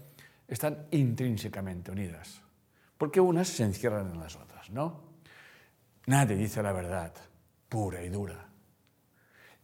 están 0.50 0.88
intrínsecamente 0.92 1.92
unidas, 1.92 2.42
porque 2.98 3.22
unas 3.22 3.48
se 3.48 3.64
encierran 3.64 4.12
en 4.12 4.20
las 4.20 4.36
otras, 4.36 4.70
¿no? 4.70 5.00
Nadie 6.08 6.36
dice 6.36 6.62
la 6.62 6.74
verdad 6.74 7.14
pura 7.70 8.04
y 8.04 8.10
dura. 8.10 8.50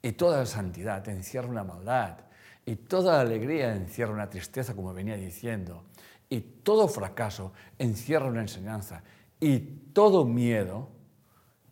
Y 0.02 0.14
toda 0.14 0.46
santidad 0.46 1.06
encierra 1.10 1.50
una 1.50 1.66
maldad, 1.66 2.27
y 2.68 2.76
toda 2.76 3.22
alegría 3.22 3.74
encierra 3.74 4.12
una 4.12 4.30
tristeza, 4.30 4.76
como 4.76 4.94
venía 4.94 5.16
diciendo, 5.16 5.86
y 6.28 6.42
todo 6.42 6.90
fracaso 6.90 7.54
encierra 7.80 8.28
una 8.28 8.42
enseñanza, 8.42 9.04
y 9.40 9.60
todo 9.94 10.26
miedo, 10.26 10.90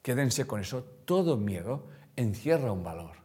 quédense 0.02 0.48
con 0.48 0.62
eso, 0.62 0.86
todo 1.04 1.36
miedo 1.36 1.88
encierra 2.16 2.72
un 2.72 2.82
valor. 2.82 3.18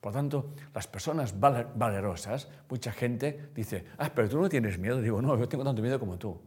Por 0.00 0.12
tanto, 0.12 0.52
las 0.74 0.88
personas 0.88 1.38
valerosas, 1.38 2.48
mucha 2.68 2.90
gente 2.90 3.50
dice, 3.54 3.84
ah, 3.98 4.10
pero 4.12 4.28
tú 4.28 4.40
no 4.40 4.48
tienes 4.48 4.76
miedo. 4.76 5.00
Digo, 5.00 5.22
no, 5.22 5.38
yo 5.38 5.48
tengo 5.48 5.62
tanto 5.62 5.80
miedo 5.80 6.00
como 6.00 6.18
tú. 6.18 6.40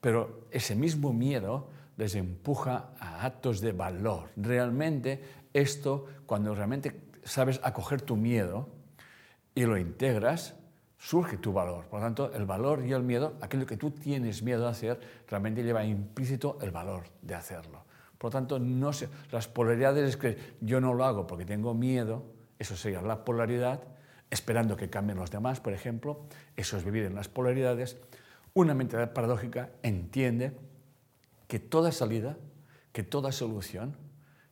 Pero 0.00 0.46
ese 0.52 0.76
mismo 0.76 1.12
miedo 1.12 1.70
les 1.96 2.14
empuja 2.14 2.90
a 3.00 3.26
actos 3.26 3.60
de 3.60 3.72
valor. 3.72 4.28
Realmente 4.36 5.24
esto, 5.52 6.06
cuando 6.24 6.54
realmente 6.54 7.00
sabes 7.24 7.58
acoger 7.64 8.00
tu 8.02 8.14
miedo 8.14 8.81
y 9.54 9.64
lo 9.64 9.76
integras, 9.76 10.54
surge 10.98 11.36
tu 11.36 11.52
valor. 11.52 11.86
Por 11.86 12.00
lo 12.00 12.06
tanto, 12.06 12.32
el 12.32 12.46
valor 12.46 12.84
y 12.86 12.92
el 12.92 13.02
miedo, 13.02 13.34
aquello 13.40 13.66
que 13.66 13.76
tú 13.76 13.90
tienes 13.90 14.42
miedo 14.42 14.66
a 14.66 14.70
hacer, 14.70 15.00
realmente 15.28 15.62
lleva 15.62 15.84
implícito 15.84 16.58
el 16.62 16.70
valor 16.70 17.04
de 17.20 17.34
hacerlo. 17.34 17.84
Por 18.16 18.28
lo 18.28 18.38
tanto, 18.38 18.58
no 18.58 18.92
sé, 18.92 19.08
las 19.32 19.48
polaridades 19.48 20.10
es 20.10 20.16
que 20.16 20.38
yo 20.60 20.80
no 20.80 20.94
lo 20.94 21.04
hago 21.04 21.26
porque 21.26 21.44
tengo 21.44 21.74
miedo, 21.74 22.24
eso 22.58 22.76
sería 22.76 23.02
la 23.02 23.24
polaridad, 23.24 23.82
esperando 24.30 24.76
que 24.76 24.88
cambien 24.88 25.18
los 25.18 25.30
demás, 25.30 25.60
por 25.60 25.72
ejemplo, 25.72 26.26
eso 26.56 26.76
es 26.76 26.84
vivir 26.84 27.02
en 27.02 27.16
las 27.16 27.28
polaridades. 27.28 27.98
Una 28.54 28.74
mentalidad 28.74 29.12
paradójica 29.12 29.70
entiende 29.82 30.52
que 31.48 31.58
toda 31.58 31.90
salida, 31.90 32.36
que 32.92 33.02
toda 33.02 33.32
solución 33.32 33.96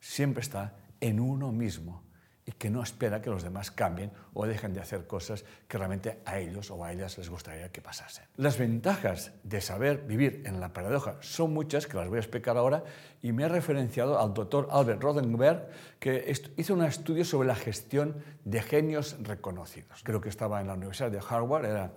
siempre 0.01 0.43
está 0.43 0.77
en 1.01 1.21
uno 1.21 1.53
mismo 1.53 2.03
y 2.51 2.53
que 2.53 2.69
no 2.69 2.83
espera 2.83 3.23
que 3.23 3.31
los 3.31 3.45
demás 3.45 3.71
cambien 3.71 4.11
o 4.35 4.45
dejen 4.45 4.75
de 4.75 4.81
hacer 4.81 5.07
cosas 5.07 5.45
que 5.69 5.79
realmente 5.79 6.19
a 6.25 6.39
ellos 6.39 6.71
o 6.71 6.85
a 6.85 6.93
ellas 6.93 7.17
les 7.17 7.31
gustaría 7.31 7.71
que 7.71 7.81
pasasen. 7.81 8.25
Las 8.37 8.59
ventajas 8.59 9.33
de 9.45 9.61
saber 9.61 10.03
vivir 10.03 10.43
en 10.47 10.59
la 10.59 10.73
paradoja 10.73 11.17
son 11.21 11.53
muchas, 11.53 11.87
que 11.87 11.97
las 11.97 12.09
voy 12.09 12.17
a 12.17 12.21
explicar 12.21 12.57
ahora, 12.57 12.83
y 13.23 13.31
me 13.31 13.45
he 13.45 13.49
referenciado 13.49 14.19
al 14.19 14.35
doctor 14.35 14.69
Albert 14.73 15.01
Rodenberg, 15.01 15.69
que 16.01 16.33
hizo 16.57 16.75
un 16.75 16.83
estudio 16.83 17.25
sobre 17.25 17.47
la 17.47 17.55
gestión 17.55 18.17
de 18.45 18.63
genios 18.63 19.17
reconocidos. 19.23 20.03
Creo 20.03 20.21
que 20.21 20.29
estaba 20.29 20.61
en 20.61 20.67
la 20.67 20.75
Universidad 20.75 21.11
de 21.11 21.21
Harvard, 21.21 21.67
era 21.67 21.93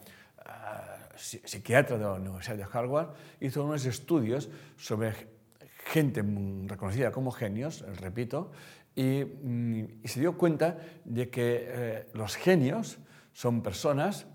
ah, 0.46 0.98
psiquiatra 1.16 1.98
de 1.98 2.04
la 2.04 2.14
Universidad 2.14 2.58
de 2.58 2.68
Harvard, 2.72 3.10
hizo 3.40 3.64
unos 3.64 3.86
estudios 3.86 4.50
sobre 4.78 5.34
gente 5.86 6.24
reconocida 6.68 7.12
como 7.12 7.32
genios, 7.32 7.84
repito, 8.00 8.52
Mm, 8.96 9.84
y, 10.04 10.08
se 10.08 10.20
dio 10.20 10.38
cuenta 10.38 10.78
de 11.04 11.30
que 11.30 11.66
eh, 11.68 12.08
los 12.14 12.36
genios 12.36 13.00
son 13.32 13.64
personas, 13.64 14.28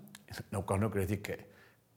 lo 0.51 0.65
cual 0.65 0.81
no 0.81 0.91
quiere 0.91 1.07
decir 1.07 1.21
que, 1.21 1.47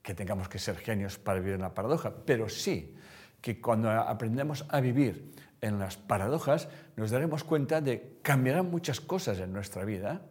que 0.03 0.15
tengamos 0.15 0.49
que 0.49 0.59
ser 0.59 0.77
genios 0.77 1.19
para 1.19 1.41
vivir 1.41 1.55
en 1.55 1.63
la 1.63 1.75
paradoja, 1.75 2.13
pero 2.25 2.49
sí 2.49 2.95
que 3.41 3.61
cuando 3.61 3.91
aprendemos 3.91 4.65
a 4.69 4.81
vivir 4.81 5.33
en 5.61 5.79
las 5.79 5.97
paradojas 5.97 6.69
nos 6.97 7.11
daremos 7.11 7.43
cuenta 7.43 7.81
de 7.81 8.01
que 8.01 8.19
cambiarán 8.23 8.71
muchas 8.71 9.01
cosas 9.01 9.39
en 9.41 9.53
nuestra 9.53 9.85
vida 9.85 10.23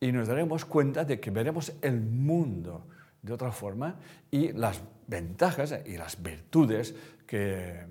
y 0.00 0.12
nos 0.12 0.28
daremos 0.28 0.66
cuenta 0.66 1.04
de 1.04 1.20
que 1.20 1.30
veremos 1.30 1.72
el 1.80 2.00
mundo 2.00 2.86
de 3.22 3.32
otra 3.32 3.52
forma 3.52 3.96
y 4.30 4.52
las 4.52 4.82
ventajas 5.06 5.74
y 5.86 5.96
las 5.96 6.22
virtudes 6.22 6.94
que, 7.26 7.86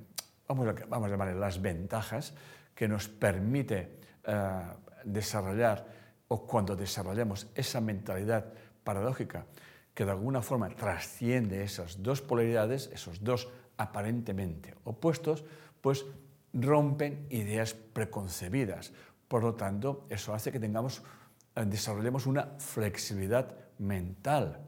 vamos 0.47 0.67
a, 0.67 0.73
vamos 0.87 1.07
a 1.07 1.11
llamar 1.11 1.35
las 1.35 1.61
ventajas 1.61 2.35
que 2.75 2.87
nos 2.87 3.07
permite 3.07 3.99
eh, 4.23 4.61
desarrollar 5.05 5.87
o 6.27 6.45
cuando 6.45 6.75
desarrollamos 6.75 7.47
esa 7.55 7.79
mentalidad 7.81 8.51
paradójica 8.83 9.45
que 9.95 10.03
de 10.03 10.11
alguna 10.11 10.41
forma 10.41 10.69
trasciende 10.69 11.63
esas 11.63 12.03
dos 12.03 12.21
polaridades, 12.21 12.91
esos 12.93 13.23
dos 13.23 13.47
aparentemente 13.77 14.75
opuestos, 14.83 15.45
pues 15.79 16.05
rompen 16.53 17.27
ideas 17.29 17.73
preconcebidas. 17.73 18.91
Por 19.27 19.43
lo 19.43 19.55
tanto, 19.55 20.05
eso 20.09 20.33
hace 20.33 20.51
que 20.51 20.59
tengamos, 20.59 21.01
eh, 21.55 21.63
desarrollemos 21.65 22.27
una 22.27 22.59
flexibilidad 22.59 23.55
mental. 23.79 24.59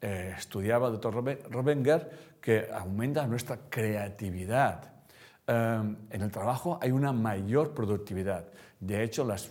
Eh, 0.00 0.34
estudiaba 0.36 0.88
el 0.88 0.94
doctor 0.94 1.14
Robenger 1.50 2.36
que 2.40 2.68
aumenta 2.72 3.26
nuestra 3.26 3.58
creatividad, 3.68 4.92
Em, 5.46 5.96
en 6.10 6.22
el 6.22 6.30
trabajo 6.30 6.78
hay 6.80 6.92
una 6.92 7.12
mayor 7.12 7.74
productividad. 7.74 8.46
De 8.78 9.02
hecho, 9.02 9.24
las, 9.24 9.50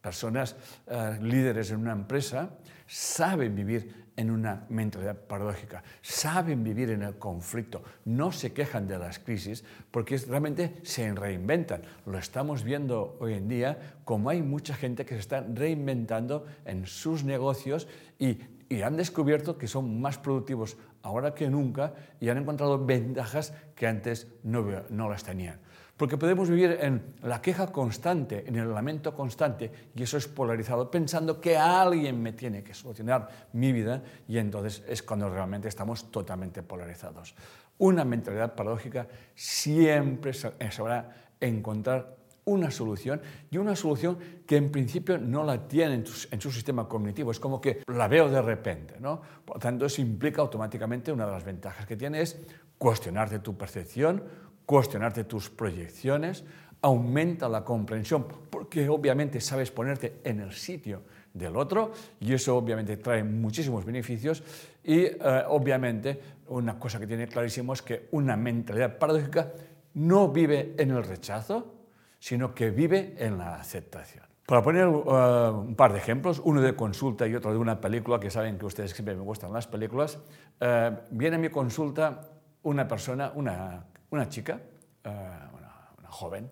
personas 0.00 0.54
eh, 0.86 1.18
líderes 1.20 1.72
en 1.72 1.80
una 1.80 1.92
empresa 1.92 2.50
saben 2.86 3.54
vivir 3.56 4.06
en 4.16 4.30
una 4.30 4.64
mentalidad 4.68 5.16
paradójica, 5.16 5.82
saben 6.00 6.62
vivir 6.62 6.90
en 6.90 7.02
el 7.02 7.18
conflicto, 7.18 7.82
no 8.04 8.30
se 8.30 8.52
quejan 8.52 8.86
de 8.86 8.96
las 8.96 9.18
crisis 9.18 9.64
porque 9.90 10.16
realmente 10.18 10.76
se 10.84 11.12
reinventan. 11.12 11.82
Lo 12.06 12.16
estamos 12.16 12.62
viendo 12.62 13.16
hoy 13.20 13.34
en 13.34 13.48
día 13.48 13.96
como 14.04 14.30
hay 14.30 14.40
mucha 14.40 14.74
gente 14.74 15.04
que 15.04 15.14
se 15.14 15.20
está 15.20 15.40
reinventando 15.40 16.46
en 16.64 16.86
sus 16.86 17.24
negocios 17.24 17.88
y 18.20 18.38
y 18.68 18.82
han 18.82 18.96
descubierto 18.96 19.56
que 19.56 19.66
son 19.66 20.00
más 20.00 20.18
productivos 20.18 20.76
ahora 21.02 21.34
que 21.34 21.48
nunca 21.48 21.94
y 22.20 22.28
han 22.28 22.38
encontrado 22.38 22.84
ventajas 22.84 23.54
que 23.74 23.86
antes 23.86 24.26
no, 24.42 24.64
no 24.90 25.08
las 25.08 25.24
tenían. 25.24 25.58
Porque 25.96 26.16
podemos 26.16 26.48
vivir 26.48 26.78
en 26.80 27.16
la 27.22 27.42
queja 27.42 27.72
constante, 27.72 28.44
en 28.46 28.54
el 28.54 28.72
lamento 28.72 29.12
constante, 29.12 29.72
y 29.96 30.04
eso 30.04 30.16
es 30.16 30.28
polarizado, 30.28 30.88
pensando 30.88 31.40
que 31.40 31.56
alguien 31.56 32.22
me 32.22 32.32
tiene 32.32 32.62
que 32.62 32.72
solucionar 32.72 33.28
mi 33.54 33.72
vida, 33.72 34.04
y 34.28 34.38
entonces 34.38 34.84
es 34.86 35.02
cuando 35.02 35.28
realmente 35.28 35.66
estamos 35.66 36.08
totalmente 36.12 36.62
polarizados. 36.62 37.34
Una 37.78 38.04
mentalidad 38.04 38.54
paradójica 38.54 39.08
siempre 39.34 40.32
sabrá 40.34 41.32
encontrar 41.40 42.17
una 42.48 42.70
solución 42.70 43.20
y 43.50 43.58
una 43.58 43.76
solución 43.76 44.18
que 44.46 44.56
en 44.56 44.70
principio 44.70 45.18
no 45.18 45.44
la 45.44 45.68
tiene 45.68 45.94
en, 45.94 46.40
su 46.40 46.50
sistema 46.50 46.88
cognitivo, 46.88 47.30
es 47.30 47.38
como 47.38 47.60
que 47.60 47.82
la 47.86 48.08
veo 48.08 48.28
de 48.28 48.40
repente. 48.40 48.94
¿no? 48.98 49.20
Por 49.44 49.56
lo 49.56 49.60
tanto, 49.60 49.86
eso 49.86 50.00
implica 50.00 50.40
automáticamente 50.40 51.12
una 51.12 51.26
de 51.26 51.32
las 51.32 51.44
ventajas 51.44 51.86
que 51.86 51.96
tiene 51.96 52.22
es 52.22 52.40
cuestionarte 52.78 53.40
tu 53.40 53.56
percepción, 53.56 54.22
cuestionarte 54.64 55.24
tus 55.24 55.50
proyecciones, 55.50 56.44
aumenta 56.80 57.48
la 57.48 57.64
comprensión, 57.64 58.26
porque 58.48 58.88
obviamente 58.88 59.40
sabes 59.40 59.70
ponerte 59.70 60.20
en 60.24 60.40
el 60.40 60.52
sitio 60.52 61.02
del 61.34 61.56
otro 61.56 61.92
y 62.20 62.32
eso 62.32 62.56
obviamente 62.56 62.96
trae 62.96 63.22
muchísimos 63.24 63.84
beneficios 63.84 64.42
y 64.82 65.00
eh, 65.00 65.18
obviamente 65.48 66.20
una 66.48 66.78
cosa 66.78 66.98
que 66.98 67.06
tiene 67.06 67.26
clarísimo 67.26 67.72
es 67.72 67.82
que 67.82 68.08
una 68.12 68.36
mentalidad 68.36 68.96
paradójica 68.96 69.52
no 69.94 70.28
vive 70.28 70.74
en 70.78 70.90
el 70.92 71.02
rechazo, 71.02 71.77
sino 72.18 72.54
que 72.54 72.70
vive 72.70 73.14
en 73.18 73.38
la 73.38 73.56
aceptación. 73.56 74.24
Para 74.46 74.62
poner 74.62 74.86
uh, 74.86 75.60
un 75.60 75.74
par 75.76 75.92
de 75.92 75.98
ejemplos, 75.98 76.40
uno 76.42 76.62
de 76.62 76.74
consulta 76.74 77.26
y 77.26 77.34
otro 77.34 77.52
de 77.52 77.58
una 77.58 77.80
película, 77.80 78.18
que 78.18 78.30
saben 78.30 78.58
que 78.58 78.64
ustedes 78.64 78.92
siempre 78.92 79.14
me 79.14 79.22
gustan 79.22 79.52
las 79.52 79.66
películas, 79.66 80.18
uh, 80.60 80.96
viene 81.10 81.36
a 81.36 81.38
mi 81.38 81.50
consulta 81.50 82.30
una 82.62 82.88
persona, 82.88 83.30
una, 83.34 83.84
una 84.10 84.28
chica, 84.28 84.60
uh, 85.04 85.08
una, 85.08 86.08
joven, 86.08 86.50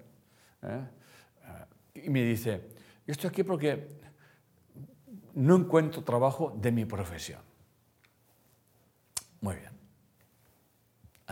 ¿eh? 0.63 0.85
y 1.95 2.11
me 2.11 2.23
dice, 2.23 2.69
yo 3.07 3.13
estoy 3.13 3.31
aquí 3.31 3.43
porque 3.43 3.89
no 5.33 5.57
encuentro 5.57 6.05
trabajo 6.05 6.55
de 6.61 6.73
mi 6.73 6.85
profesión. 6.85 7.41
Muy 9.41 9.57
bien. 9.57 9.76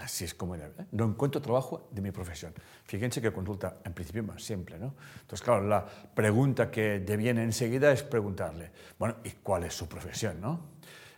Así 0.04 0.26
es 0.26 0.34
como 0.34 0.54
era. 0.54 0.70
No 0.92 1.06
encuentro 1.06 1.40
trabajo 1.40 1.88
de 1.90 2.02
mi 2.02 2.11
profesión. 2.11 2.52
Fíjense 2.84 3.23
que 3.23 3.32
consulta 3.32 3.78
en 3.87 3.94
principio 3.94 4.23
más 4.23 4.42
simple, 4.42 4.78
¿no? 4.78 4.94
Entonces, 5.23 5.40
claro, 5.40 5.66
la 5.66 5.82
pregunta 5.82 6.70
que 6.70 7.00
deviene 7.00 7.42
enseguida 7.42 7.90
es 7.90 8.02
preguntarle, 8.02 8.70
bueno, 8.99 9.16
¿y 9.25 9.30
cuál 9.30 9.64
es 9.64 9.73
su 9.73 9.88
profesión, 9.88 10.42
no? 10.42 10.61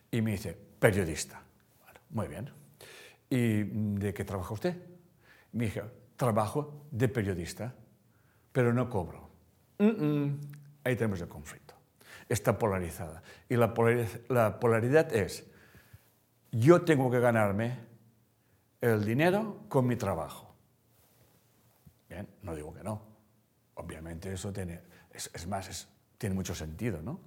Y 0.08 0.22
me 0.22 0.30
dice, 0.30 0.56
periodista. 0.78 1.42
muy 2.10 2.28
bien. 2.28 2.48
¿y 3.28 3.64
de 3.64 4.14
qué 4.14 4.24
trabaja 4.24 4.54
usted? 4.54 4.76
Me 5.50 5.64
dije, 5.64 5.82
trabajo 6.14 6.86
de 6.92 7.08
periodista, 7.08 7.74
pero 8.52 8.72
no 8.72 8.88
cobro. 8.88 9.28
Ahí 9.80 10.94
tenemos 10.94 11.20
el 11.20 11.28
conflicto. 11.28 11.74
Está 12.28 12.56
polarizada. 12.56 13.20
Y 13.48 13.56
la 13.56 13.74
polaridad 14.60 15.12
es, 15.12 15.44
yo 16.52 16.82
tengo 16.82 17.10
que 17.10 17.18
ganarme 17.18 17.85
el 18.80 19.04
dinero 19.04 19.64
con 19.68 19.86
mi 19.86 19.96
trabajo. 19.96 20.54
Bien, 22.08 22.28
no 22.42 22.54
digo 22.54 22.72
que 22.72 22.82
no. 22.82 23.02
Obviamente 23.74 24.32
eso 24.32 24.52
tiene, 24.52 24.80
es, 25.12 25.46
más, 25.46 25.88
tiene 26.18 26.34
mucho 26.34 26.54
sentido, 26.54 27.02
¿no? 27.02 27.20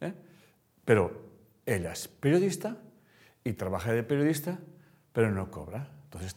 ¿Eh? 0.00 0.12
Pero 0.84 1.32
ella 1.64 1.92
es 1.92 2.08
periodista 2.08 2.76
y 3.44 3.52
trabaja 3.52 3.92
de 3.92 4.02
periodista, 4.02 4.58
pero 5.12 5.30
no 5.30 5.50
cobra. 5.50 5.88
Entonces 6.04 6.34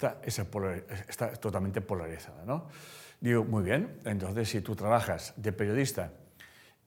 está, 1.07 1.33
totalmente 1.33 1.81
polarizada, 1.81 2.45
¿no? 2.45 2.67
Digo, 3.19 3.43
muy 3.43 3.63
bien, 3.63 3.99
entonces 4.05 4.49
si 4.49 4.61
tú 4.61 4.75
trabajas 4.75 5.33
de 5.35 5.51
periodista 5.51 6.11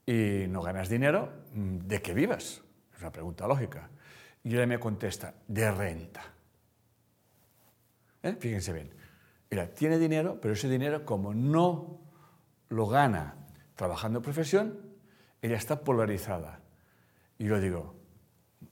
y 0.07 0.47
no 0.49 0.62
ganas 0.62 0.88
dinero, 0.88 1.33
¿de 1.52 2.00
qué 2.00 2.14
vivas? 2.14 2.62
Es 2.95 3.00
una 3.00 3.12
pregunta 3.12 3.47
lógica. 3.47 3.90
Y 4.45 4.55
ella 4.55 4.67
me 4.67 4.78
contesta, 4.78 5.35
de 5.47 5.71
renta. 5.71 6.38
¿Eh? 8.23 8.37
Fíjense 8.39 8.73
bien. 8.73 8.91
Ella 9.51 9.73
tiene 9.73 9.99
dinero, 9.99 10.39
pero 10.41 10.55
ese 10.55 10.69
dinero, 10.69 11.05
como 11.05 11.35
no 11.35 12.01
lo 12.69 12.87
gana 12.87 13.35
trabajando 13.75 14.19
en 14.19 14.23
profesión, 14.23 14.79
ella 15.41 15.57
está 15.57 15.81
polarizada. 15.81 16.61
Y 17.39 17.45
yo 17.47 17.61
digo, 17.61 17.95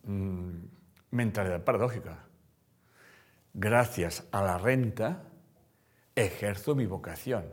mmm, 0.02 0.50
mentalidad 1.10 1.64
paradójica. 1.64 2.24
Gracias 3.54 4.24
a 4.32 4.42
la 4.42 4.58
renta 4.58 5.22
ejerzo 6.14 6.74
mi 6.74 6.86
vocación. 6.86 7.44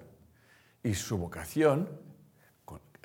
Y 0.81 0.95
su 0.95 1.17
vocación, 1.17 1.89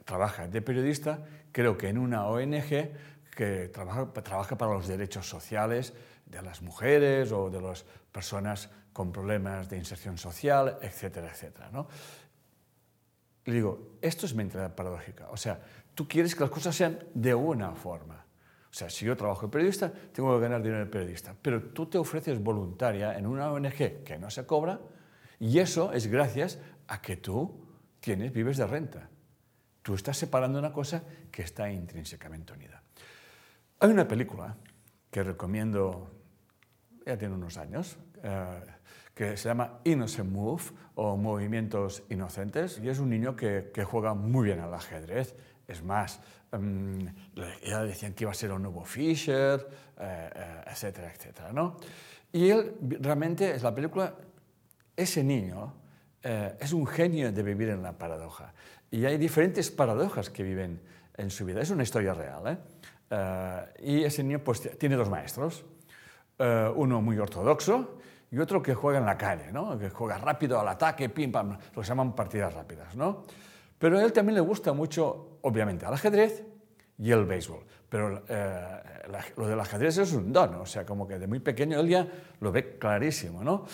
trabaja 0.05 0.49
de 0.49 0.63
periodista, 0.63 1.27
creo 1.53 1.77
que 1.77 1.89
en 1.89 1.99
una 1.99 2.27
ONG 2.27 2.91
que 3.37 3.69
trabaja 3.69 4.59
para 4.59 4.73
los 4.73 4.89
derechos 4.89 5.29
sociales 5.29 5.93
de 6.31 6.43
las 6.43 6.63
mujeres 6.63 7.33
o 7.33 7.51
de 7.51 7.61
las 7.61 7.85
personas 8.13 8.71
con 8.93 9.13
problemas 9.13 9.69
de 9.69 9.77
inserción 9.77 10.19
social, 10.19 10.79
etcétera, 10.83 11.31
etcétera. 11.31 11.71
¿no? 11.73 11.89
Le 13.45 13.55
digo, 13.55 13.97
esto 14.03 14.27
es 14.27 14.35
mentalidad 14.35 14.75
paradójica. 14.75 15.29
O 15.31 15.37
sea, 15.37 15.61
tú 15.95 16.07
quieres 16.07 16.35
que 16.35 16.41
las 16.41 16.51
cosas 16.51 16.75
sean 16.75 16.99
de 17.15 17.35
una 17.35 17.75
forma. 17.75 18.27
O 18.71 18.75
sea, 18.75 18.91
si 18.91 19.07
yo 19.07 19.17
trabajo 19.17 19.47
de 19.47 19.53
periodista, 19.53 19.91
tengo 20.13 20.35
que 20.37 20.43
ganar 20.43 20.63
dinero 20.63 20.85
de 20.85 20.91
periodista. 20.91 21.35
Pero 21.41 21.63
tú 21.63 21.87
te 21.87 21.97
ofreces 21.97 22.43
voluntaria 22.43 23.17
en 23.17 23.27
una 23.27 23.51
ONG 23.51 24.05
que 24.05 24.19
no 24.19 24.31
se 24.31 24.45
cobra 24.45 24.81
y 25.41 25.59
eso 25.59 25.93
es 25.93 26.07
gracias 26.09 26.59
a 26.89 27.01
que 27.01 27.17
tú 27.17 27.67
tienes, 28.01 28.33
vives 28.33 28.57
de 28.57 28.67
renta. 28.67 29.09
Tú 29.83 29.95
estás 29.95 30.19
separando 30.19 30.59
una 30.59 30.73
cosa 30.73 31.03
que 31.31 31.43
está 31.43 31.71
intrínsecamente 31.71 32.53
unida. 32.53 32.83
Hay 33.81 33.91
una 33.91 34.07
película 34.07 34.57
que 35.11 35.23
recomiendo, 35.23 36.11
ya 37.09 37.19
tiene 37.19 37.35
unos 37.35 37.57
años, 37.57 37.99
eh, 38.23 38.61
que 39.15 39.37
se 39.37 39.49
llama 39.49 39.81
Innocent 39.85 40.31
Move 40.31 40.63
o 40.95 41.17
Movimientos 41.17 42.03
Inocentes 42.11 42.81
y 42.83 42.89
es 42.89 42.99
un 42.99 43.11
niño 43.11 43.35
que, 43.35 43.71
que 43.73 43.83
juega 43.83 44.15
muy 44.15 44.45
bien 44.45 44.61
al 44.61 44.73
ajedrez. 44.73 45.35
Es 45.67 45.83
más, 45.83 46.21
um, 46.53 46.99
ya 47.65 47.83
decían 47.83 48.15
que 48.15 48.25
iba 48.25 48.31
a 48.31 48.35
ser 48.35 48.53
un 48.53 48.63
nuevo 48.63 48.85
Fischer, 48.85 49.67
eh, 49.99 50.31
eh, 50.35 50.65
etcétera, 50.67 51.13
etcétera. 51.13 51.53
¿no? 51.53 51.77
Y 52.33 52.51
él 52.51 52.75
realmente, 53.01 53.55
es 53.55 53.63
la 53.63 53.75
película, 53.75 54.15
ese 54.97 55.25
niño 55.25 55.75
es 56.21 56.75
un 56.75 56.87
genio 56.87 57.33
de 57.33 57.43
vivir 57.43 57.71
en 57.71 57.83
la 57.83 57.97
paradoja. 57.97 58.53
Y 58.91 59.07
hay 59.07 59.17
diferentes 59.17 59.71
paradojas 59.71 60.29
que 60.29 60.43
viven 60.43 60.81
en 61.17 61.31
su 61.31 61.45
vida. 61.45 61.61
Es 61.61 61.71
una 61.71 61.83
historia 61.83 62.15
real. 62.15 62.43
¿eh? 62.47 62.59
Eh, 63.11 63.65
y 63.81 64.05
ese 64.05 64.23
niño 64.23 64.43
pues, 64.43 64.79
tiene 64.79 64.97
dos 64.97 65.11
maestros, 65.11 65.65
eh, 66.41 66.73
uno 66.77 67.03
muy 67.03 67.19
ortodoxo 67.19 67.99
y 68.31 68.39
otro 68.39 68.63
que 68.63 68.73
juega 68.73 69.01
en 69.01 69.07
la 69.07 69.19
calle, 69.19 69.51
¿no? 69.51 69.77
que 69.77 69.91
juega 69.91 70.19
rápido 70.19 70.61
al 70.61 70.69
ataque, 70.69 71.09
pim, 71.09 71.33
pam, 71.33 71.59
lo 71.75 71.83
que 71.83 71.89
llaman 71.89 72.15
partidas 72.15 72.55
rápidas. 72.55 72.95
¿no? 72.95 73.25
Pero 73.77 73.99
a 73.99 74.05
él 74.05 74.13
también 74.13 74.37
le 74.37 74.41
gusta 74.41 74.73
mucho, 74.73 75.39
obviamente, 75.43 75.85
al 75.85 75.95
ajedrez 75.95 76.45
y 76.97 77.11
el 77.11 77.25
béisbol. 77.25 77.65
Pero 77.89 78.23
eh, 78.29 78.83
lo 79.37 79.49
del 79.49 79.59
ajedrez 79.59 79.99
es 79.99 80.13
un 80.13 80.33
don, 80.33 80.55
o 80.57 80.67
sea, 80.67 80.87
como 80.87 81.09
que 81.09 81.19
de 81.19 81.27
muy 81.27 81.41
pequeño 81.41 81.81
él 81.81 81.89
ya 81.89 82.07
lo 82.41 82.53
ve 82.53 82.79
clarísimo. 82.79 83.43
¿no? 83.43 83.65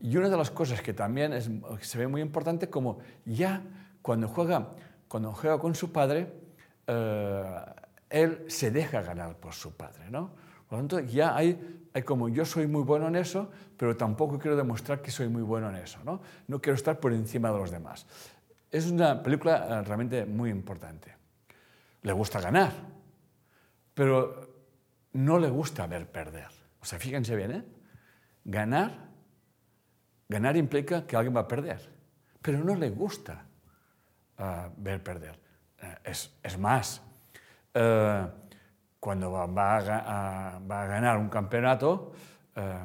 y 0.00 0.16
una 0.16 0.30
de 0.30 0.36
las 0.36 0.50
cosas 0.50 0.80
que 0.80 0.94
también 0.94 1.34
es, 1.34 1.50
se 1.82 1.98
ve 1.98 2.06
muy 2.06 2.22
importante, 2.22 2.70
como 2.70 3.00
ya 3.26 3.62
cuando 4.00 4.28
juega, 4.28 4.70
cuando 5.06 5.34
juega 5.34 5.58
con 5.58 5.74
su 5.74 5.92
padre, 5.92 6.32
él 8.08 8.44
se 8.46 8.70
deja 8.70 9.02
ganar 9.02 9.36
por 9.36 9.52
su 9.52 9.76
padre, 9.76 10.08
¿no? 10.10 10.47
Por 10.68 10.78
lo 10.78 10.86
tanto, 10.86 11.00
ya 11.00 11.34
hay, 11.34 11.88
hay, 11.94 12.02
como 12.02 12.28
yo 12.28 12.44
soy 12.44 12.66
muy 12.66 12.82
bueno 12.82 13.08
en 13.08 13.16
eso, 13.16 13.50
pero 13.76 13.96
tampoco 13.96 14.38
quiero 14.38 14.56
demostrar 14.56 15.00
que 15.00 15.10
soy 15.10 15.28
muy 15.28 15.42
bueno 15.42 15.70
en 15.70 15.76
eso, 15.76 15.98
¿no? 16.04 16.20
No 16.46 16.60
quiero 16.60 16.76
estar 16.76 17.00
por 17.00 17.12
encima 17.12 17.50
de 17.50 17.58
los 17.58 17.70
demás. 17.70 18.06
Es 18.70 18.90
una 18.90 19.22
película 19.22 19.66
eh, 19.66 19.82
realmente 19.82 20.26
muy 20.26 20.50
importante. 20.50 21.16
Le 22.02 22.12
gusta 22.12 22.40
ganar, 22.40 22.72
pero 23.94 24.48
no 25.14 25.38
le 25.38 25.48
gusta 25.48 25.86
ver 25.86 26.06
perder. 26.10 26.48
O 26.80 26.84
sea, 26.84 26.98
fíjense 26.98 27.34
bien, 27.34 27.50
¿eh? 27.50 27.64
Ganar, 28.44 29.08
ganar 30.28 30.56
implica 30.56 31.06
que 31.06 31.16
alguien 31.16 31.34
va 31.34 31.40
a 31.40 31.48
perder, 31.48 31.80
pero 32.42 32.62
no 32.62 32.74
le 32.74 32.90
gusta 32.90 33.44
uh, 34.38 34.70
ver 34.76 35.02
perder. 35.02 35.38
Uh, 35.82 35.86
es, 36.04 36.38
es 36.42 36.58
más, 36.58 37.02
eh, 37.74 38.26
cuando 39.00 39.30
va 39.30 39.76
a, 39.76 40.86
ganar 40.86 41.18
un 41.18 41.28
campeonato, 41.28 42.12
eh, 42.54 42.78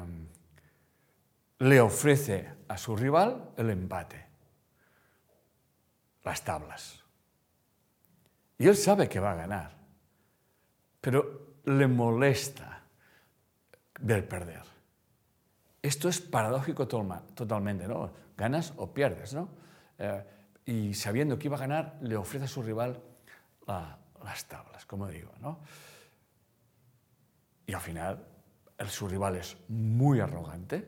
le 1.58 1.80
ofrece 1.80 2.48
a 2.68 2.76
su 2.76 2.96
rival 2.96 3.50
el 3.56 3.70
empate, 3.70 4.26
las 6.22 6.42
tablas. 6.42 7.02
Y 8.58 8.68
él 8.68 8.76
sabe 8.76 9.08
que 9.08 9.20
va 9.20 9.32
a 9.32 9.36
ganar, 9.36 9.72
pero 11.00 11.58
le 11.64 11.86
molesta 11.86 12.82
ver 14.00 14.28
perder. 14.28 14.62
Esto 15.82 16.08
es 16.08 16.20
paradójico 16.20 16.88
totalmente, 16.88 17.86
¿no? 17.86 18.10
Ganas 18.36 18.72
o 18.76 18.92
pierdes, 18.92 19.34
¿no? 19.34 19.48
Eh, 19.98 20.24
y 20.66 20.94
sabiendo 20.94 21.38
que 21.38 21.48
iba 21.48 21.56
a 21.56 21.60
ganar, 21.60 21.98
le 22.00 22.16
ofrece 22.16 22.46
a 22.46 22.48
su 22.48 22.62
rival 22.62 23.00
la, 23.66 23.98
las 24.24 24.46
tablas, 24.46 24.86
como 24.86 25.08
digo. 25.08 25.32
¿no? 25.40 25.60
Y 27.66 27.72
al 27.72 27.80
final, 27.80 28.26
el, 28.78 28.88
su 28.88 29.08
rival 29.08 29.36
es 29.36 29.56
muy 29.68 30.20
arrogante, 30.20 30.86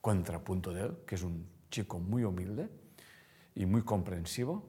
contrapunto 0.00 0.72
de 0.72 0.82
él, 0.82 0.98
que 1.06 1.16
es 1.16 1.22
un 1.22 1.48
chico 1.70 1.98
muy 1.98 2.24
humilde 2.24 2.68
y 3.54 3.66
muy 3.66 3.82
comprensivo. 3.82 4.68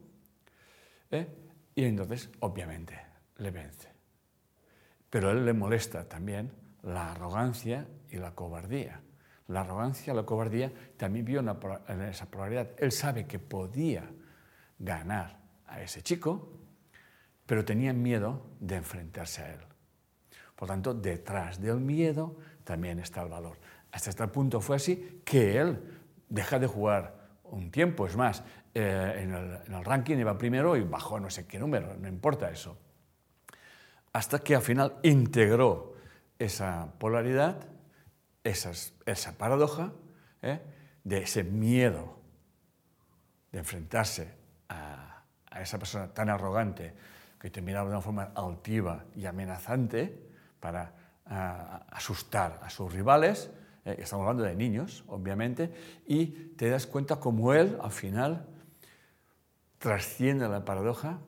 ¿eh? 1.11 1.27
Y 1.75 1.85
entonces, 1.85 2.29
obviamente, 2.39 2.99
le 3.37 3.51
vence. 3.51 3.89
Pero 5.09 5.29
a 5.29 5.31
él 5.31 5.45
le 5.45 5.53
molesta 5.53 6.07
también 6.07 6.51
la 6.83 7.11
arrogancia 7.11 7.87
y 8.09 8.17
la 8.17 8.35
cobardía. 8.35 9.01
La 9.47 9.61
arrogancia 9.61 10.13
y 10.13 10.15
la 10.15 10.23
cobardía 10.23 10.71
también 10.97 11.25
vio 11.25 11.39
en 11.39 12.01
esa 12.01 12.25
polaridad. 12.27 12.69
Él 12.77 12.91
sabe 12.91 13.25
que 13.25 13.39
podía 13.39 14.09
ganar 14.77 15.39
a 15.65 15.81
ese 15.81 16.03
chico, 16.03 16.53
pero 17.45 17.65
tenían 17.65 18.01
miedo 18.01 18.45
de 18.59 18.75
enfrentarse 18.75 19.41
a 19.41 19.53
él. 19.53 19.68
Por 20.59 20.67
tanto, 20.67 20.93
detrás 20.93 21.61
del 21.61 21.79
miedo 21.79 22.35
también 22.65 22.99
está 22.99 23.21
el 23.21 23.29
valor. 23.29 23.55
Hasta 23.93 24.09
este 24.09 24.27
punto 24.27 24.59
fue 24.59 24.75
así 24.75 25.21
que 25.23 25.57
él 25.57 25.79
deja 26.27 26.59
de 26.59 26.67
jugar 26.67 27.15
un 27.45 27.71
tiempo, 27.71 28.05
es 28.05 28.17
más, 28.17 28.43
eh, 28.73 29.21
en, 29.23 29.33
el, 29.73 29.85
ranking 29.85 30.17
iba 30.17 30.37
primero 30.37 30.75
y 30.75 30.81
bajó 30.81 31.17
no 31.17 31.29
sé 31.29 31.47
qué 31.47 31.59
número, 31.59 31.95
no 31.95 32.09
importa 32.09 32.51
eso. 32.51 32.77
Hasta 34.11 34.39
que 34.39 34.53
al 34.53 34.61
final 34.61 34.97
integró 35.01 35.93
esa 36.37 36.91
polaridad, 36.99 37.65
esa 38.43 39.37
paradoja 39.37 39.93
¿eh? 40.41 40.59
de 41.05 41.19
ese 41.19 41.45
miedo 41.45 42.19
de 43.53 43.59
enfrentarse 43.59 44.35
a, 44.67 45.23
a 45.49 45.61
esa 45.61 45.79
persona 45.79 46.13
tan 46.13 46.27
arrogante 46.27 46.93
que 47.39 47.49
te 47.49 47.61
miraba 47.61 47.87
de 47.87 47.95
una 47.95 48.01
forma 48.01 48.33
altiva 48.35 49.05
y 49.15 49.25
amenazante 49.25 50.27
para 50.59 50.93
asustar 51.91 52.59
a 52.63 52.69
sus 52.69 52.91
rivales. 52.91 53.51
Eh, 53.85 53.97
estamos 53.99 54.23
hablando 54.23 54.43
de 54.43 54.55
niños, 54.55 55.03
obviamente, 55.07 55.71
y 56.05 56.25
te 56.55 56.69
das 56.69 56.87
cuenta 56.87 57.17
cómo 57.17 57.53
él, 57.53 57.77
al 57.81 57.91
final, 57.91 58.47
trasciende 59.77 60.47
la 60.49 60.65
paradoja 60.65 61.19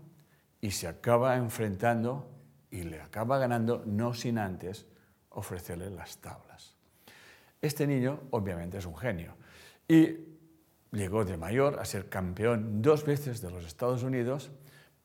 y 0.60 0.72
se 0.72 0.88
acaba 0.88 1.38
enfrentando 1.38 2.30
y 2.70 2.84
le 2.84 3.02
acaba 3.02 3.38
ganando, 3.38 3.84
no 3.86 4.14
sin 4.14 4.38
antes 4.38 4.86
ofrecerle 5.30 5.90
las 5.90 6.18
tablas. 6.18 6.76
Este 7.62 7.86
niño 7.86 8.22
obviamente 8.32 8.78
es 8.78 8.86
un 8.86 8.98
genio. 8.98 9.36
Y 9.88 10.32
llegó 10.92 11.26
de 11.26 11.38
mayor 11.38 11.80
a 11.80 11.86
ser 11.86 12.10
campeón 12.10 12.82
dos 12.82 13.06
veces 13.06 13.42
de 13.42 13.52
los 13.52 13.66
Estados 13.66 14.04
Unidos, 14.04 14.52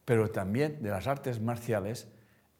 pero 0.05 0.31
también 0.31 0.83
de 0.83 0.91
las 0.91 1.07
artes 1.07 1.41
marciales, 1.41 2.09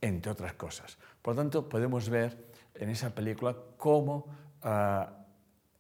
entre 0.01 0.33
otras 0.33 0.55
cosas. 0.55 0.99
Por 1.27 1.35
lo 1.35 1.43
tanto, 1.43 1.69
podemos 1.69 2.09
ver 2.09 2.39
en 2.77 2.89
esa 2.89 3.13
película 3.13 3.57
cómo 3.77 4.29
ah, 4.63 5.27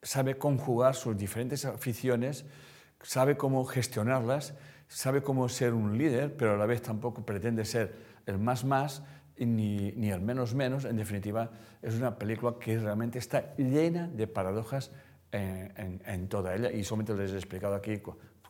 sabe 0.03 0.37
conjugar 0.37 0.97
sus 0.97 1.17
diferentes 1.17 1.65
aficiones, 1.65 2.45
sabe 3.01 3.37
cómo 3.37 3.65
gestionarlas, 3.65 4.55
sabe 4.89 5.23
cómo 5.23 5.49
ser 5.49 5.73
un 5.73 5.97
líder, 5.97 6.37
pero 6.37 6.55
a 6.55 6.57
la 6.57 6.67
vez 6.67 6.83
tampoco 6.83 7.25
pretende 7.25 7.65
ser 7.65 7.95
el 8.27 8.39
más 8.39 8.65
más 8.65 9.05
ni, 9.39 9.93
ni 9.93 10.11
el 10.11 10.21
menos 10.21 10.53
menos. 10.53 10.85
En 10.85 10.97
definitiva, 10.97 11.53
es 11.81 11.95
una 11.95 12.19
película 12.19 12.57
que 12.59 12.81
realmente 12.81 13.21
está 13.21 13.55
llena 13.55 14.09
de 14.09 14.27
paradojas 14.27 14.91
en, 15.31 16.27
toda 16.29 16.57
ella 16.57 16.73
y 16.73 16.83
solamente 16.83 17.15
les 17.15 17.31
he 17.31 17.37
explicado 17.37 17.77
aquí 17.77 18.03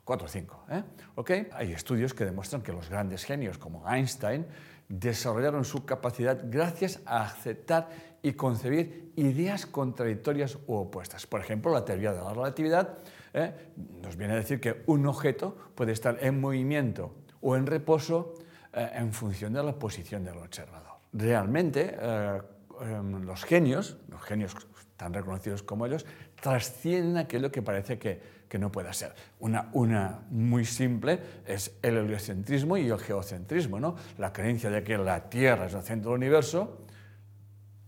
cuatro 0.02 0.24
o 0.24 0.30
cinco. 0.30 0.64
¿eh? 0.70 0.82
¿Okay? 1.14 1.48
Hay 1.52 1.72
estudios 1.72 2.14
que 2.14 2.24
demuestran 2.24 2.62
que 2.62 2.72
los 2.72 2.88
grandes 2.88 3.24
genios 3.24 3.59
como 3.59 3.87
Einstein 3.87 4.46
desarrollaron 4.88 5.64
su 5.64 5.85
capacidad 5.85 6.38
gracias 6.44 7.01
a 7.07 7.22
aceptar 7.22 7.88
y 8.22 8.33
concebir 8.33 9.12
ideas 9.16 9.66
contradictorias 9.66 10.59
u 10.66 10.75
opuestas. 10.75 11.27
Por 11.27 11.40
ejemplo, 11.40 11.72
la 11.72 11.85
teoría 11.85 12.12
de 12.12 12.20
la 12.20 12.33
relatividad 12.33 12.99
¿eh? 13.35 13.53
nos 14.03 14.16
viene 14.16 14.35
a 14.35 14.37
decir 14.37 14.61
que 14.61 14.83
un 14.87 15.07
objeto 15.07 15.57
puede 15.75 15.92
estar 15.92 16.18
en 16.20 16.40
movimiento 16.40 17.14
o 17.40 17.57
en 17.57 17.66
reposo 17.66 18.35
eh, 18.72 18.90
en 18.94 19.12
función 19.12 19.53
de 19.53 19.62
la 19.62 19.72
posición 19.79 20.25
del 20.25 20.38
observador. 20.38 20.96
Realmente, 21.12 21.96
em, 22.81 23.22
los 23.25 23.44
genios, 23.44 23.96
los 24.09 24.22
genios 24.22 24.55
tan 24.96 25.14
reconocidos 25.14 25.62
como 25.62 25.87
ellos, 25.87 26.05
trascienden 26.40 27.16
aquello 27.16 27.53
que 27.53 27.62
parece 27.62 27.99
que, 27.99 28.36
no 28.59 28.70
pueda 28.70 28.92
ser. 28.92 29.14
Una, 29.40 29.68
una, 29.72 30.20
muy 30.30 30.64
simple 30.64 31.20
es 31.46 31.76
el 31.82 31.96
heliocentrismo 31.96 32.76
y 32.76 32.88
el 32.88 32.98
geocentrismo, 32.98 33.80
¿no? 33.80 33.96
la 34.18 34.32
creencia 34.32 34.70
de 34.70 34.82
que 34.82 34.96
la 34.98 35.28
Tierra 35.28 35.66
es 35.66 35.74
el 35.74 35.82
centro 35.82 36.12
del 36.12 36.18
universo, 36.18 36.87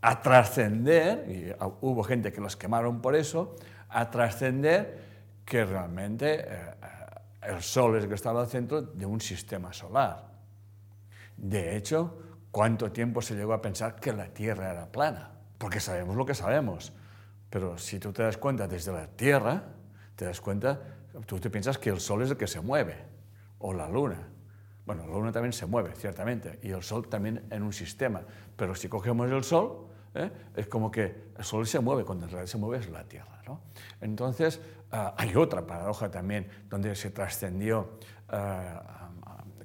a 0.01 0.23
trascender, 0.23 1.29
y 1.29 1.53
hubo 1.81 2.05
gente 2.05 2.33
que 2.33 2.41
los 2.41 2.57
quemaron 2.57 3.01
por 3.01 3.17
eso, 3.17 3.57
a 3.89 4.11
trascender 4.11 5.09
que 5.45 5.65
realmente 5.65 6.45
eh, 6.47 6.75
el 7.43 7.63
Sol 7.63 7.97
es 7.97 8.05
el 8.05 8.09
que 8.09 8.15
está 8.15 8.31
al 8.31 8.47
centro 8.47 8.83
de 8.83 9.07
un 9.07 9.21
sistema 9.21 9.73
solar. 9.73 10.29
De 11.37 11.77
hecho, 11.77 12.19
¿cuánto 12.51 12.93
tiempo 12.93 13.23
se 13.23 13.35
llegó 13.35 13.53
a 13.55 13.63
pensar 13.63 13.97
que 13.97 14.13
la 14.13 14.29
Tierra 14.29 14.71
era 14.71 14.87
plana? 14.87 15.31
Porque 15.57 15.81
sabemos 15.81 16.17
lo 16.17 16.27
que 16.27 16.35
sabemos. 16.35 16.93
Pero 17.49 17.79
si 17.79 17.99
tú 17.99 18.13
te 18.13 18.23
das 18.23 18.37
cuenta 18.37 18.69
desde 18.69 18.93
la 18.93 19.07
Tierra, 19.07 19.63
te 20.19 20.25
das 20.25 20.41
cuenta, 20.41 20.81
tú 21.27 21.39
te 21.39 21.49
piensas 21.49 21.79
que 21.79 21.91
el 21.91 22.01
Sol 22.01 22.23
es 22.23 22.31
el 22.33 22.37
que 22.37 22.49
se 22.49 22.61
mueve, 22.61 22.97
o 23.61 23.73
la 23.73 23.89
Luna. 23.89 24.27
Bueno, 24.85 25.07
la 25.07 25.13
Luna 25.13 25.31
también 25.31 25.53
se 25.53 25.65
mueve, 25.65 25.95
ciertamente, 25.95 26.59
y 26.61 26.71
el 26.71 26.83
Sol 26.83 27.09
también 27.09 27.47
en 27.51 27.63
un 27.63 27.73
sistema. 27.73 28.23
Pero 28.57 28.75
si 28.75 28.89
cogemos 28.89 29.31
el 29.31 29.45
Sol, 29.45 29.87
¿eh? 30.17 30.29
es 30.57 30.67
como 30.67 30.91
que 30.91 31.31
el 31.39 31.45
Sol 31.45 31.69
se 31.69 31.79
mueve, 31.79 32.05
cuando 32.05 32.25
en 32.25 32.33
realidad 32.33 32.51
se 32.51 32.59
mueve 32.59 32.85
es 32.85 32.91
la 32.91 33.05
Tierra. 33.05 33.41
¿no? 33.47 33.61
Entonces, 34.01 34.61
ah, 34.91 35.15
hay 35.17 35.37
otra 35.37 35.65
paradoja 35.65 36.11
también, 36.11 36.49
donde 36.69 36.97
se 36.97 37.13
trascendió, 37.13 38.01
ah, 38.29 39.11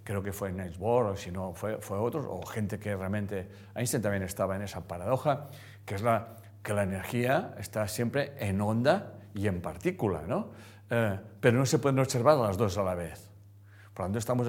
creo 0.04 0.22
que 0.22 0.34
fue 0.34 0.52
Niels 0.52 0.78
Bohr, 0.78 1.08
o 1.08 1.16
si 1.16 1.32
no, 1.32 1.56
fue, 1.56 1.82
fue 1.82 1.98
otros, 1.98 2.28
o 2.30 2.46
gente 2.46 2.78
que 2.78 2.96
realmente, 2.96 3.50
Einstein 3.74 4.04
también 4.04 4.22
estaba 4.22 4.56
en 4.56 4.62
esa 4.62 4.82
paradoja, 4.82 5.48
que 5.84 5.96
es 5.96 6.04
la 6.04 6.36
que 6.62 6.74
la 6.74 6.84
energía 6.84 7.56
está 7.58 7.88
siempre 7.88 8.34
en 8.38 8.62
onda 8.62 9.13
y 9.34 9.48
en 9.48 9.62
partícula, 9.62 10.24
¿no? 10.28 10.50
Eh, 10.90 11.20
pero 11.40 11.58
no 11.58 11.66
se 11.66 11.80
pueden 11.80 12.00
observar 12.00 12.38
las 12.38 12.58
dos 12.58 12.78
a 12.78 12.84
la 12.84 12.96
vez. 12.96 13.30
Por 13.94 14.02
lo 14.02 14.06
tanto, 14.06 14.20
estamos, 14.20 14.48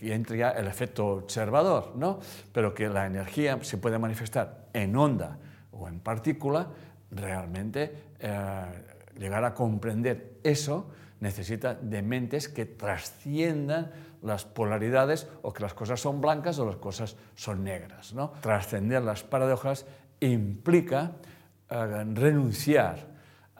y 0.00 0.10
entra 0.10 0.36
ya 0.36 0.50
el 0.50 0.66
efecto 0.66 1.06
observador, 1.06 1.92
¿no? 1.96 2.18
Pero 2.52 2.74
que 2.74 2.88
la 2.88 3.06
energía 3.06 3.58
se 3.62 3.78
puede 3.78 3.98
manifestar 3.98 4.68
en 4.72 4.96
onda 4.96 5.38
o 5.72 5.88
en 5.88 6.00
partícula, 6.00 6.68
realmente 7.10 7.94
eh, 8.18 8.64
llegar 9.18 9.44
a 9.44 9.54
comprender 9.54 10.38
eso 10.42 10.90
necesita 11.20 11.74
de 11.74 12.02
mentes 12.02 12.48
que 12.48 12.64
trasciendan 12.64 13.90
las 14.22 14.44
polaridades 14.44 15.28
o 15.42 15.52
que 15.52 15.62
las 15.62 15.74
cosas 15.74 16.00
son 16.00 16.20
blancas 16.20 16.58
o 16.58 16.66
las 16.66 16.76
cosas 16.76 17.16
son 17.34 17.64
negras. 17.64 18.14
¿no? 18.14 18.32
Trascender 18.40 19.02
las 19.02 19.22
paradojas 19.22 19.86
implica 20.20 21.12
renunciar 21.68 23.06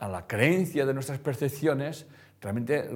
a 0.00 0.08
la 0.08 0.26
creencia 0.26 0.86
de 0.86 0.94
nuestras 0.94 1.18
percepciones, 1.18 2.06
realmente 2.40 2.88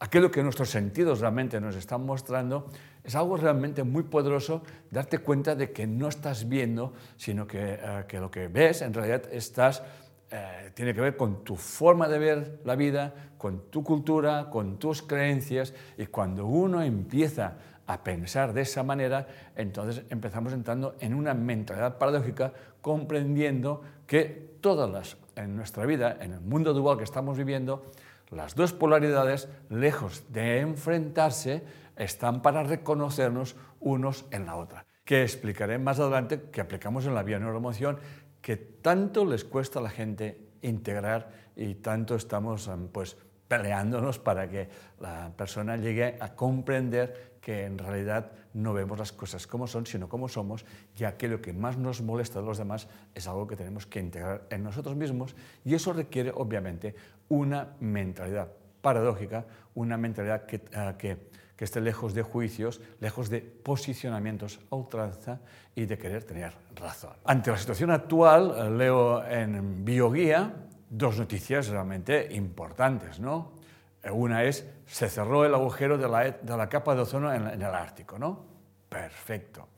aquello 0.00 0.30
que 0.30 0.42
nuestros 0.42 0.70
sentidos 0.70 1.20
realmente 1.20 1.60
nos 1.60 1.76
están 1.76 2.04
mostrando, 2.04 2.68
es 3.02 3.14
algo 3.16 3.36
realmente 3.36 3.82
muy 3.82 4.04
poderoso 4.04 4.62
darte 4.90 5.18
cuenta 5.18 5.54
de 5.54 5.72
que 5.72 5.86
no 5.86 6.08
estás 6.08 6.48
viendo, 6.48 6.92
sino 7.16 7.46
que, 7.46 7.78
eh, 7.80 8.04
que 8.06 8.20
lo 8.20 8.30
que 8.30 8.48
ves 8.48 8.82
en 8.82 8.92
realidad 8.92 9.22
estás, 9.32 9.82
eh, 10.30 10.70
tiene 10.74 10.94
que 10.94 11.00
ver 11.00 11.16
con 11.16 11.42
tu 11.42 11.56
forma 11.56 12.06
de 12.06 12.18
ver 12.18 12.60
la 12.64 12.76
vida, 12.76 13.14
con 13.38 13.70
tu 13.70 13.82
cultura, 13.82 14.50
con 14.50 14.78
tus 14.78 15.02
creencias, 15.02 15.74
y 15.96 16.06
cuando 16.06 16.46
uno 16.46 16.82
empieza 16.82 17.56
a 17.86 18.04
pensar 18.04 18.52
de 18.52 18.60
esa 18.60 18.82
manera, 18.82 19.26
entonces 19.56 20.04
empezamos 20.10 20.52
entrando 20.52 20.96
en 21.00 21.14
una 21.14 21.34
mentalidad 21.34 21.98
paradójica, 21.98 22.52
comprendiendo 22.80 23.82
que 24.06 24.56
todas 24.60 24.88
las, 24.88 25.16
en 25.36 25.56
nuestra 25.56 25.86
vida, 25.86 26.16
en 26.20 26.32
el 26.32 26.40
mundo 26.40 26.74
dual 26.74 26.98
que 26.98 27.04
estamos 27.04 27.36
viviendo, 27.36 27.90
las 28.30 28.54
dos 28.54 28.72
polaridades, 28.72 29.48
lejos 29.68 30.24
de 30.32 30.60
enfrentarse, 30.60 31.62
están 31.96 32.40
para 32.42 32.62
reconocernos 32.62 33.56
unos 33.80 34.24
en 34.30 34.46
la 34.46 34.56
otra. 34.56 34.86
Que 35.04 35.22
explicaré 35.22 35.78
más 35.78 36.00
adelante, 36.00 36.44
que 36.50 36.60
aplicamos 36.60 37.04
en 37.06 37.14
la 37.14 37.22
neuroemoción, 37.22 37.98
que 38.40 38.56
tanto 38.56 39.24
les 39.24 39.44
cuesta 39.44 39.78
a 39.78 39.82
la 39.82 39.90
gente 39.90 40.52
integrar 40.62 41.30
y 41.56 41.74
tanto 41.74 42.14
estamos 42.14 42.70
pues, 42.92 43.16
peleándonos 43.48 44.18
para 44.18 44.48
que 44.48 44.68
la 45.00 45.32
persona 45.36 45.76
llegue 45.76 46.16
a 46.18 46.34
comprender 46.34 47.31
que 47.42 47.64
en 47.64 47.76
realidad 47.76 48.30
no 48.54 48.72
vemos 48.72 48.98
las 48.98 49.12
cosas 49.12 49.46
como 49.46 49.66
son, 49.66 49.84
sino 49.84 50.08
como 50.08 50.28
somos, 50.28 50.64
y 50.96 51.04
aquello 51.04 51.42
que 51.42 51.52
más 51.52 51.76
nos 51.76 52.00
molesta 52.00 52.40
de 52.40 52.46
los 52.46 52.56
demás 52.56 52.86
es 53.14 53.26
algo 53.26 53.46
que 53.46 53.56
tenemos 53.56 53.84
que 53.84 53.98
integrar 53.98 54.46
en 54.48 54.62
nosotros 54.62 54.96
mismos, 54.96 55.34
y 55.64 55.74
eso 55.74 55.92
requiere, 55.92 56.32
obviamente, 56.34 56.94
una 57.28 57.74
mentalidad 57.80 58.48
paradójica, 58.80 59.44
una 59.74 59.96
mentalidad 59.98 60.46
que, 60.46 60.62
eh, 60.70 60.94
que, 60.96 61.18
que 61.56 61.64
esté 61.64 61.80
lejos 61.80 62.14
de 62.14 62.22
juicios, 62.22 62.80
lejos 63.00 63.28
de 63.28 63.40
posicionamientos 63.40 64.60
a 64.70 64.76
ultranza 64.76 65.40
y 65.74 65.86
de 65.86 65.98
querer 65.98 66.22
tener 66.22 66.52
razón. 66.76 67.14
Ante 67.24 67.50
la 67.50 67.58
situación 67.58 67.90
actual, 67.90 68.54
eh, 68.56 68.70
leo 68.70 69.24
en 69.26 69.84
Bioguía 69.84 70.54
dos 70.88 71.18
noticias 71.18 71.68
realmente 71.68 72.28
importantes, 72.34 73.18
¿no? 73.18 73.61
Una 74.10 74.42
es, 74.44 74.68
se 74.86 75.08
cerró 75.08 75.44
el 75.44 75.54
agujero 75.54 75.96
de 75.96 76.08
la, 76.08 76.30
de 76.30 76.56
la 76.56 76.68
capa 76.68 76.94
de 76.94 77.02
ozono 77.02 77.32
en, 77.32 77.46
el 77.46 77.62
Ártico, 77.62 78.18
¿no? 78.18 78.44
Perfecto. 78.88 79.68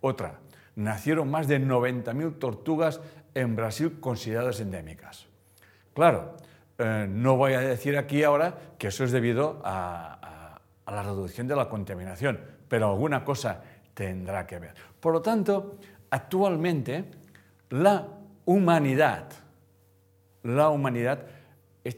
Otra, 0.00 0.38
nacieron 0.76 1.30
más 1.30 1.48
de 1.48 1.60
90.000 1.60 2.38
tortugas 2.38 3.00
en 3.34 3.56
Brasil 3.56 3.98
consideradas 3.98 4.60
endémicas. 4.60 5.26
Claro, 5.94 6.36
eh, 6.78 7.06
no 7.08 7.36
voy 7.36 7.54
a 7.54 7.60
decir 7.60 7.98
aquí 7.98 8.22
ahora 8.22 8.56
que 8.78 8.88
eso 8.88 9.04
es 9.04 9.10
debido 9.10 9.60
a, 9.64 10.60
a, 10.86 10.92
la 10.92 11.02
reducción 11.02 11.48
de 11.48 11.56
la 11.56 11.68
contaminación, 11.68 12.40
pero 12.68 12.90
alguna 12.90 13.24
cosa 13.24 13.62
tendrá 13.94 14.46
que 14.46 14.58
ver. 14.58 14.74
Por 15.00 15.12
lo 15.12 15.22
tanto, 15.22 15.78
actualmente 16.10 17.04
la 17.70 18.06
humanidad, 18.44 19.28
la 20.44 20.68
humanidad 20.68 21.26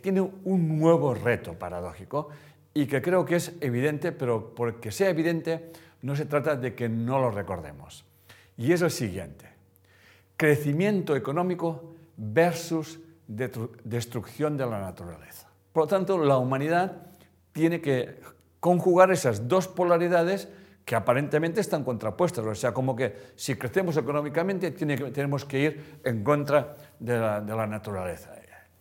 tiene 0.01 0.20
un 0.20 0.79
nuevo 0.79 1.14
reto 1.14 1.55
paradójico 1.55 2.31
y 2.73 2.87
que 2.87 3.03
creo 3.03 3.25
que 3.25 3.37
es 3.37 3.53
evidente, 3.61 4.12
pero 4.12 4.55
porque 4.55 4.90
sea 4.90 5.11
evidente 5.11 5.70
no 6.03 6.16
se 6.16 6.27
trata 6.27 6.57
de 6.57 6.75
que 6.75 6.88
no 6.88 7.18
lo 7.18 7.31
recordemos. 7.31 8.05
Y 8.57 8.73
es 8.73 8.83
el 8.83 8.90
siguiente, 8.90 9.49
crecimiento 10.37 11.16
económico 11.16 11.94
versus 12.16 13.01
destrucción 13.27 14.57
de 14.57 14.66
la 14.66 14.81
naturaleza. 14.81 15.49
Por 15.73 15.85
lo 15.85 15.87
tanto, 15.88 16.18
la 16.18 16.37
humanidad 16.37 17.07
tiene 17.53 17.81
que 17.81 18.20
conjugar 18.61 19.11
esas 19.12 19.49
dos 19.49 19.66
polaridades 19.68 20.49
que 20.85 20.94
aparentemente 20.94 21.61
están 21.61 21.85
contrapuestas. 21.85 22.44
O 22.44 22.55
sea, 22.55 22.75
como 22.75 22.94
que 22.94 23.16
si 23.37 23.57
crecemos 23.57 23.97
económicamente 23.97 24.70
tenemos 24.70 25.44
que 25.44 25.59
ir 25.59 26.01
en 26.05 26.23
contra 26.23 26.77
de 26.99 27.18
la 27.18 27.66
naturaleza. 27.66 28.35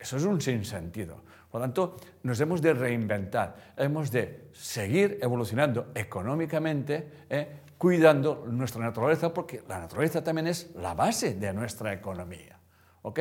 Eso 0.03 0.17
es 0.17 0.23
un 0.25 0.41
sinsentido. 0.41 1.23
Por 1.49 1.61
lo 1.61 1.65
tanto, 1.65 1.97
nos 2.23 2.39
hemos 2.41 2.61
de 2.61 2.73
reinventar, 2.73 3.73
hemos 3.77 4.11
de 4.11 4.49
seguir 4.51 5.17
evolucionando 5.21 5.91
económicamente, 5.95 7.25
eh, 7.29 7.47
cuidando 7.77 8.45
nuestra 8.47 8.83
naturaleza, 8.83 9.33
porque 9.33 9.63
la 9.67 9.79
naturaleza 9.79 10.23
también 10.23 10.47
es 10.47 10.75
la 10.75 10.93
base 10.93 11.35
de 11.35 11.53
nuestra 11.53 11.93
economía. 11.93 12.59
¿ok? 13.03 13.19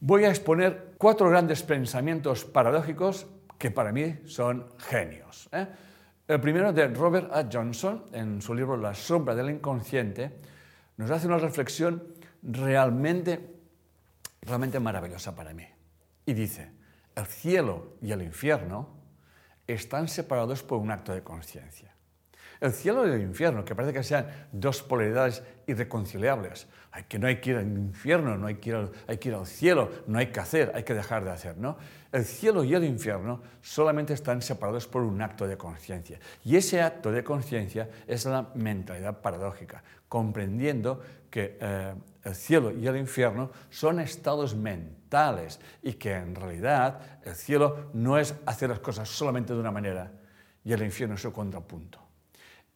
voy 0.00 0.24
a 0.24 0.30
exponer 0.30 0.94
cuatro 0.96 1.28
grandes 1.28 1.62
pensamientos 1.62 2.44
paradójicos 2.44 3.26
que 3.58 3.70
para 3.70 3.92
mí 3.92 4.20
son 4.24 4.66
genios. 4.78 5.48
¿eh? 5.52 5.66
El 6.26 6.40
primero 6.40 6.72
de 6.72 6.88
Robert 6.88 7.30
A. 7.32 7.46
Johnson, 7.52 8.04
en 8.12 8.40
su 8.40 8.54
libro 8.54 8.76
La 8.76 8.94
sombra 8.94 9.34
del 9.34 9.50
inconsciente, 9.50 10.30
nos 10.96 11.10
hace 11.10 11.26
una 11.26 11.38
reflexión 11.38 12.02
realmente, 12.42 13.59
realmente 14.42 14.80
maravillosa 14.80 15.34
para 15.34 15.52
mí. 15.52 15.66
Y 16.26 16.32
dice, 16.34 16.70
el 17.14 17.26
cielo 17.26 17.96
y 18.00 18.12
el 18.12 18.22
infierno 18.22 18.88
están 19.66 20.08
separados 20.08 20.62
por 20.62 20.78
un 20.78 20.90
acto 20.90 21.12
de 21.12 21.22
conciencia. 21.22 21.94
El 22.60 22.72
cielo 22.72 23.08
y 23.08 23.10
el 23.10 23.22
infierno, 23.22 23.64
que 23.64 23.74
parece 23.74 23.94
que 23.94 24.02
sean 24.02 24.26
dos 24.52 24.82
polaridades 24.82 25.42
irreconciliables. 25.66 26.66
Hay 26.90 27.04
que 27.04 27.18
no 27.18 27.26
hay 27.26 27.40
que 27.40 27.50
ir 27.50 27.56
al 27.56 27.66
infierno, 27.66 28.36
no 28.36 28.48
hay 28.48 28.56
que 28.56 28.68
ir 28.68 28.76
al, 28.76 28.90
hay 29.06 29.16
que 29.16 29.30
ir 29.30 29.34
al 29.34 29.46
cielo, 29.46 29.90
no 30.06 30.18
hay 30.18 30.26
que 30.26 30.40
hacer, 30.40 30.70
hay 30.74 30.82
que 30.82 30.92
dejar 30.92 31.24
de 31.24 31.30
hacer. 31.30 31.56
¿no? 31.56 31.78
El 32.12 32.24
cielo 32.26 32.62
y 32.62 32.74
el 32.74 32.84
infierno 32.84 33.40
solamente 33.62 34.12
están 34.12 34.42
separados 34.42 34.86
por 34.86 35.02
un 35.02 35.22
acto 35.22 35.46
de 35.46 35.56
conciencia. 35.56 36.18
Y 36.44 36.56
ese 36.56 36.82
acto 36.82 37.10
de 37.10 37.24
conciencia 37.24 37.88
es 38.06 38.26
la 38.26 38.50
mentalidad 38.54 39.22
paradójica, 39.22 39.82
comprendiendo 40.06 41.00
que 41.30 41.56
eh, 41.58 41.94
el 42.24 42.34
cielo 42.34 42.70
y 42.70 42.86
el 42.86 42.96
infierno 42.96 43.50
son 43.70 44.00
estados 44.00 44.54
mentales 44.54 45.60
y 45.82 45.94
que 45.94 46.12
en 46.12 46.34
realidad 46.34 47.00
el 47.24 47.34
cielo 47.34 47.90
no 47.94 48.18
es 48.18 48.34
hacer 48.46 48.70
las 48.70 48.80
cosas 48.80 49.08
solamente 49.08 49.52
de 49.54 49.60
una 49.60 49.70
manera 49.70 50.12
y 50.64 50.72
el 50.72 50.82
infierno 50.82 51.14
es 51.14 51.22
su 51.22 51.32
contrapunto. 51.32 51.98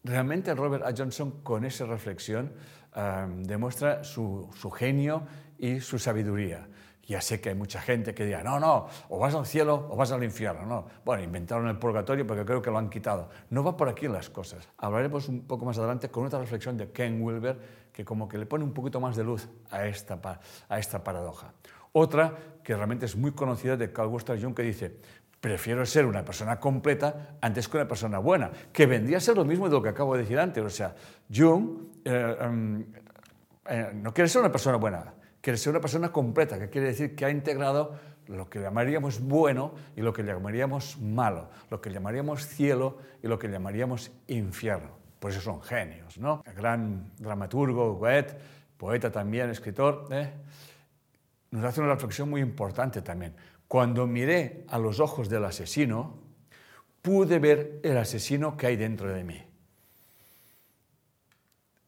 Realmente 0.02 0.54
Robert 0.54 0.84
A. 0.84 0.92
Johnson 0.96 1.42
con 1.42 1.64
esa 1.64 1.86
reflexión 1.86 2.52
eh, 2.94 3.26
demuestra 3.38 4.04
su, 4.04 4.50
genio 4.76 5.26
y 5.58 5.80
su 5.80 5.98
sabiduría. 5.98 6.68
Ya 7.06 7.20
sé 7.20 7.40
que 7.40 7.50
hay 7.50 7.54
mucha 7.54 7.82
gente 7.82 8.14
que 8.14 8.24
dirá, 8.24 8.42
no, 8.42 8.58
no, 8.58 8.86
o 9.10 9.18
vas 9.18 9.34
al 9.34 9.44
cielo 9.44 9.88
o 9.90 9.96
vas 9.96 10.10
al 10.12 10.24
infierno. 10.24 10.64
No, 10.64 10.86
bueno, 11.04 11.22
inventaron 11.22 11.68
el 11.68 11.78
purgatorio 11.78 12.26
porque 12.26 12.44
creo 12.46 12.62
que 12.62 12.70
lo 12.70 12.78
han 12.78 12.88
quitado. 12.88 13.28
No 13.50 13.62
va 13.62 13.76
por 13.76 13.88
aquí 13.88 14.08
las 14.08 14.30
cosas. 14.30 14.66
Hablaremos 14.78 15.28
un 15.28 15.46
poco 15.46 15.66
más 15.66 15.76
adelante 15.76 16.08
con 16.10 16.24
otra 16.24 16.38
reflexión 16.38 16.78
de 16.78 16.90
Ken 16.92 17.20
Wilber 17.20 17.83
que 17.94 18.04
como 18.04 18.28
que 18.28 18.36
le 18.36 18.44
pone 18.44 18.64
un 18.64 18.74
poquito 18.74 19.00
más 19.00 19.14
de 19.16 19.22
luz 19.22 19.48
a 19.70 19.86
esta, 19.86 20.20
a 20.68 20.78
esta 20.78 21.04
paradoja. 21.04 21.54
Otra 21.92 22.34
que 22.64 22.74
realmente 22.74 23.06
es 23.06 23.14
muy 23.14 23.30
conocida 23.30 23.76
de 23.76 23.92
Carl 23.92 24.08
Gustav 24.08 24.36
Jung 24.38 24.52
que 24.52 24.64
dice, 24.64 24.98
prefiero 25.40 25.86
ser 25.86 26.04
una 26.04 26.24
persona 26.24 26.58
completa 26.58 27.36
antes 27.40 27.68
que 27.68 27.76
una 27.76 27.86
persona 27.86 28.18
buena, 28.18 28.50
que 28.72 28.86
vendría 28.86 29.18
a 29.18 29.20
ser 29.20 29.36
lo 29.36 29.44
mismo 29.44 29.68
de 29.68 29.74
lo 29.74 29.82
que 29.82 29.90
acabo 29.90 30.14
de 30.14 30.22
decir 30.22 30.40
antes. 30.40 30.64
O 30.64 30.70
sea, 30.70 30.96
Jung 31.32 31.86
eh, 32.04 32.36
em, 32.40 32.84
eh, 33.66 33.92
no 33.94 34.12
quiere 34.12 34.28
ser 34.28 34.40
una 34.40 34.50
persona 34.50 34.76
buena, 34.76 35.14
quiere 35.40 35.56
ser 35.56 35.70
una 35.70 35.80
persona 35.80 36.10
completa, 36.10 36.58
que 36.58 36.68
quiere 36.68 36.88
decir 36.88 37.14
que 37.14 37.24
ha 37.24 37.30
integrado 37.30 37.94
lo 38.26 38.50
que 38.50 38.58
llamaríamos 38.58 39.20
bueno 39.20 39.74
y 39.94 40.00
lo 40.00 40.12
que 40.12 40.24
llamaríamos 40.24 40.98
malo, 41.00 41.48
lo 41.70 41.80
que 41.80 41.90
llamaríamos 41.90 42.44
cielo 42.44 42.98
y 43.22 43.28
lo 43.28 43.38
que 43.38 43.48
llamaríamos 43.48 44.10
infierno. 44.26 45.03
Por 45.24 45.30
eso 45.30 45.40
son 45.40 45.62
genios, 45.62 46.18
¿no? 46.18 46.42
El 46.44 46.52
gran 46.52 47.12
dramaturgo, 47.16 47.94
Goethe, 47.94 48.36
poeta 48.76 49.10
también, 49.10 49.48
escritor, 49.48 50.06
¿eh? 50.10 50.30
nos 51.50 51.64
hace 51.64 51.80
una 51.80 51.94
reflexión 51.94 52.28
muy 52.28 52.42
importante 52.42 53.00
también. 53.00 53.34
Cuando 53.66 54.06
miré 54.06 54.66
a 54.68 54.78
los 54.78 55.00
ojos 55.00 55.30
del 55.30 55.46
asesino, 55.46 56.18
pude 57.00 57.38
ver 57.38 57.80
el 57.82 57.96
asesino 57.96 58.54
que 58.54 58.66
hay 58.66 58.76
dentro 58.76 59.10
de 59.10 59.24
mí. 59.24 59.42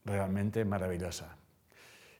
Realmente 0.03 0.65
maravillosa. 0.65 1.37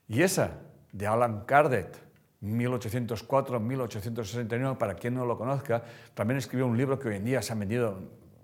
Y 0.06 0.22
esa 0.22 0.60
de 0.92 1.08
Alan 1.08 1.46
Kardec, 1.46 1.96
1804-1869, 2.42 4.78
para 4.78 4.94
quien 4.94 5.14
no 5.14 5.26
lo 5.26 5.36
conozca, 5.36 5.82
también 6.14 6.38
escribió 6.38 6.68
un 6.68 6.76
libro 6.76 6.96
que 6.96 7.08
hoy 7.08 7.16
en 7.16 7.24
día 7.24 7.42
se 7.42 7.54
han 7.54 7.58
vendido 7.58 7.98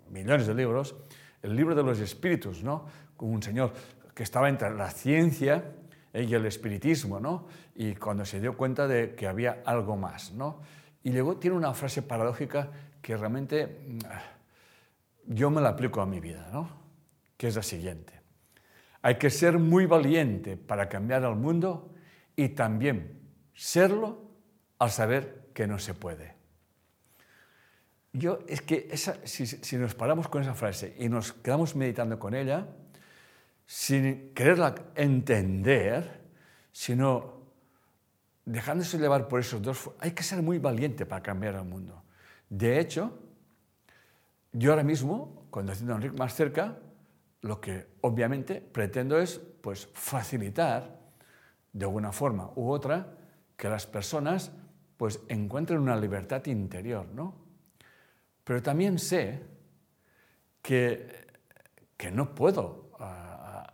millones 0.09 0.45
de 0.45 0.53
libros, 0.53 0.93
el 1.45 1.55
libro 1.55 1.75
de 1.75 1.83
los 1.83 1.99
espíritus, 1.99 2.63
¿no? 2.63 2.85
Con 3.15 3.29
un 3.29 3.41
señor 3.41 3.73
que 4.13 4.23
estaba 4.23 4.49
entre 4.49 4.73
la 4.73 4.89
ciencia 4.89 5.71
y 6.13 6.33
el 6.33 6.45
espiritismo, 6.45 7.19
¿no? 7.19 7.47
Y 7.75 7.95
cuando 7.95 8.25
se 8.25 8.39
dio 8.39 8.57
cuenta 8.57 8.87
de 8.87 9.15
que 9.15 9.27
había 9.27 9.61
algo 9.65 9.95
más, 9.95 10.31
¿no? 10.33 10.61
Y 11.03 11.11
luego 11.11 11.37
tiene 11.37 11.55
una 11.55 11.73
frase 11.73 12.01
paradójica 12.01 12.69
que 13.01 13.15
realmente 13.15 13.67
mm, 13.87 13.99
yo 15.27 15.49
me 15.49 15.61
la 15.61 15.69
aplico 15.69 16.01
a 16.01 16.05
mi 16.05 16.19
vida, 16.19 16.49
¿no? 16.51 16.85
que 17.37 17.47
es 17.47 17.55
la 17.55 17.63
siguiente. 17.63 18.13
Hay 19.01 19.15
que 19.15 19.29
ser 19.29 19.59
muy 19.59 19.85
valiente 19.85 20.57
para 20.57 20.89
cambiar 20.89 21.23
al 21.23 21.35
mundo 21.35 21.93
y 22.35 22.49
también 22.49 23.19
serlo 23.53 24.31
al 24.79 24.91
saber 24.91 25.49
que 25.53 25.67
no 25.67 25.79
se 25.79 25.93
puede. 25.93 26.34
Yo 28.17 28.39
es 28.47 28.61
que 28.61 28.95
si, 28.95 29.77
nos 29.77 29.93
paramos 29.93 30.29
con 30.29 30.41
esa 30.41 30.53
frase 30.53 30.95
y 30.99 31.09
nos 31.09 31.33
quedamos 31.33 31.75
meditando 31.75 32.17
con 32.17 32.33
ella, 32.33 32.65
sin 33.65 34.33
quererla 34.33 34.73
entender, 34.95 36.21
sino 36.71 37.41
dejándose 38.45 38.97
llevar 38.97 39.27
por 39.27 39.41
esos 39.41 39.61
dos, 39.61 39.91
hay 39.99 40.11
que 40.11 40.23
ser 40.23 40.41
muy 40.41 40.59
valiente 40.59 41.05
para 41.05 41.21
cambiar 41.21 41.55
el 41.55 41.65
mundo. 41.65 42.03
De 42.49 42.79
hecho, 42.79 43.19
yo 44.53 44.71
ahora 44.71 44.83
mismo, 44.83 45.47
cuando 45.49 45.73
estoy 45.73 45.91
a 45.91 45.95
Enrique 45.95 46.15
más 46.15 46.33
cerca, 46.35 46.77
lo 47.41 47.59
que 47.59 47.87
obviamente 47.99 48.61
pretendo 48.61 49.19
es 49.19 49.39
pues, 49.61 49.89
facilitar 49.93 50.99
de 51.73 51.83
alguna 51.83 52.13
forma 52.13 52.49
u 52.55 52.69
otra 52.69 53.17
que 53.57 53.67
las 53.67 53.85
personas 53.85 54.53
pues, 54.95 55.19
encuentren 55.27 55.79
una 55.79 55.97
libertad 55.97 56.45
interior. 56.45 57.07
¿no? 57.13 57.44
Pero 58.45 58.63
también 58.63 58.97
sé 58.97 59.41
que, 60.61 61.27
que 61.97 62.11
no 62.11 62.33
puedo 62.33 62.91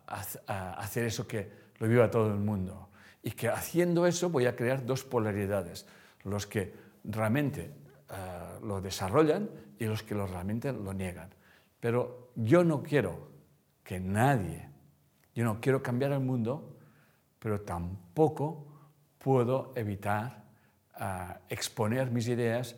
hacer 0.07 1.05
eso 1.05 1.27
que 1.27 1.51
lo 1.77 1.88
viva 1.88 2.10
todo 2.10 2.27
el 2.27 2.39
mundo 2.39 2.89
y 3.21 3.31
que 3.31 3.49
haciendo 3.49 4.07
eso 4.07 4.29
voy 4.29 4.45
a 4.45 4.55
crear 4.55 4.86
dos 4.86 5.03
polaridades, 5.03 5.86
los 6.23 6.47
que 6.47 6.73
realmente 7.03 7.71
lo 8.63 8.81
desarrollan 8.81 9.49
y 9.77 9.86
los 9.86 10.03
que 10.03 10.15
lo 10.15 10.25
realmente 10.25 10.71
lo 10.73 10.93
niegan. 10.93 11.29
Pero 11.79 12.31
yo 12.36 12.63
no 12.63 12.81
quiero 12.81 13.29
que 13.84 13.99
nadie, 13.99 14.69
yo 15.36 15.43
no 15.43 15.60
quiero 15.60 15.84
cambiar 15.84 16.12
el 16.13 16.19
mundo, 16.19 16.77
pero 17.39 17.62
tampoco 17.62 18.67
puedo 19.17 19.73
evitar 19.75 20.45
exponer 21.49 22.12
mis 22.12 22.27
ideas 22.27 22.75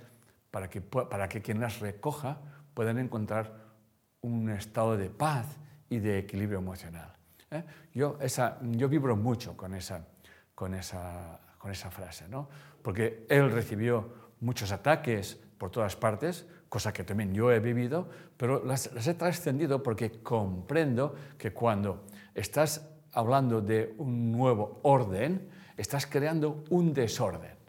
para 0.54 0.70
que, 0.70 0.82
para 0.82 1.28
que 1.28 1.42
quien 1.42 1.60
las 1.60 1.80
recoja 1.80 2.38
puedan 2.76 3.00
encontrar 3.00 3.74
un 4.22 4.52
estado 4.52 4.96
de 4.96 5.10
paz 5.10 5.48
y 5.90 5.98
de 5.98 6.20
equilibrio 6.20 6.60
emocional. 6.60 7.12
¿eh? 7.50 7.64
Yo, 7.92 8.20
esa, 8.22 8.60
yo 8.62 8.88
vibro 8.88 9.16
mucho 9.16 9.58
con 9.58 9.74
esa, 9.74 10.06
con 10.54 10.76
esa, 10.76 11.40
con 11.58 11.72
esa 11.72 11.90
frase, 11.90 12.28
¿no? 12.30 12.50
Porque 12.84 13.26
él 13.30 13.52
recibió 13.52 14.14
muchos 14.42 14.72
ataques 14.72 15.40
por 15.58 15.72
todas 15.72 15.96
partes, 15.96 16.46
cosa 16.70 16.94
que 16.94 17.04
también 17.04 17.34
yo 17.34 17.52
he 17.52 17.60
vivido, 17.60 18.08
pero 18.38 18.64
las, 18.64 18.92
he 19.08 19.14
trascendido 19.16 19.82
porque 19.82 20.22
comprendo 20.22 21.16
que 21.40 21.52
cuando 21.52 22.06
estás 22.36 22.88
hablando 23.12 23.60
de 23.60 23.96
un 23.98 24.32
nuevo 24.32 24.82
orden, 24.84 25.50
estás 25.78 26.06
creando 26.06 26.64
un 26.70 26.94
desorden. 26.94 27.63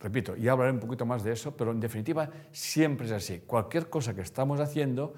Repito, 0.00 0.36
ya 0.36 0.52
hablaré 0.52 0.72
un 0.72 0.80
poquito 0.80 1.04
más 1.04 1.24
de 1.24 1.32
eso, 1.32 1.56
pero 1.56 1.72
en 1.72 1.80
definitiva 1.80 2.30
siempre 2.52 3.06
es 3.06 3.12
así. 3.12 3.40
Cualquier 3.40 3.90
cosa 3.90 4.14
que 4.14 4.20
estamos 4.20 4.60
haciendo, 4.60 5.14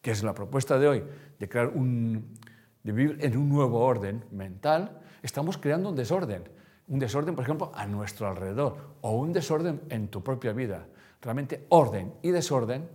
que 0.00 0.12
es 0.12 0.22
la 0.22 0.34
propuesta 0.34 0.78
de 0.78 0.88
hoy, 0.88 1.04
de 1.38 1.48
crear 1.48 1.68
un, 1.68 2.34
de 2.82 2.92
vivir 2.92 3.18
en 3.20 3.36
un 3.36 3.48
nuevo 3.48 3.80
orden 3.80 4.24
mental, 4.30 5.00
estamos 5.22 5.58
creando 5.58 5.90
un 5.90 5.96
desorden. 5.96 6.48
Un 6.88 6.98
desorden, 6.98 7.34
por 7.34 7.44
ejemplo, 7.44 7.72
a 7.74 7.86
nuestro 7.86 8.28
alrededor 8.28 8.94
o 9.02 9.16
un 9.16 9.32
desorden 9.32 9.82
en 9.90 10.08
tu 10.08 10.22
propia 10.22 10.52
vida. 10.52 10.86
Realmente 11.20 11.66
orden 11.68 12.14
y 12.22 12.30
desorden, 12.30 12.88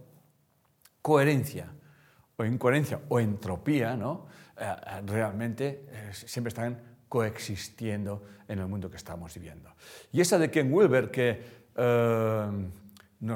coherencia 1.01 1.67
o 2.37 2.45
incoherencia 2.45 3.01
o 3.09 3.19
entropía, 3.19 3.95
¿no? 3.95 4.27
Eh, 4.57 4.63
eh, 4.63 5.01
realmente 5.05 5.85
eh, 5.89 6.09
siempre 6.13 6.49
están 6.49 6.90
coexistiendo 7.11 8.23
en 8.47 8.59
el 8.59 8.67
mundo 8.67 8.89
que 8.89 8.95
estamos 8.95 9.33
viviendo. 9.33 9.69
Y 10.13 10.21
esa 10.21 10.39
de 10.39 10.49
Ken 10.49 10.71
Wilber, 10.71 11.11
que 11.11 11.41
lo 11.75 13.35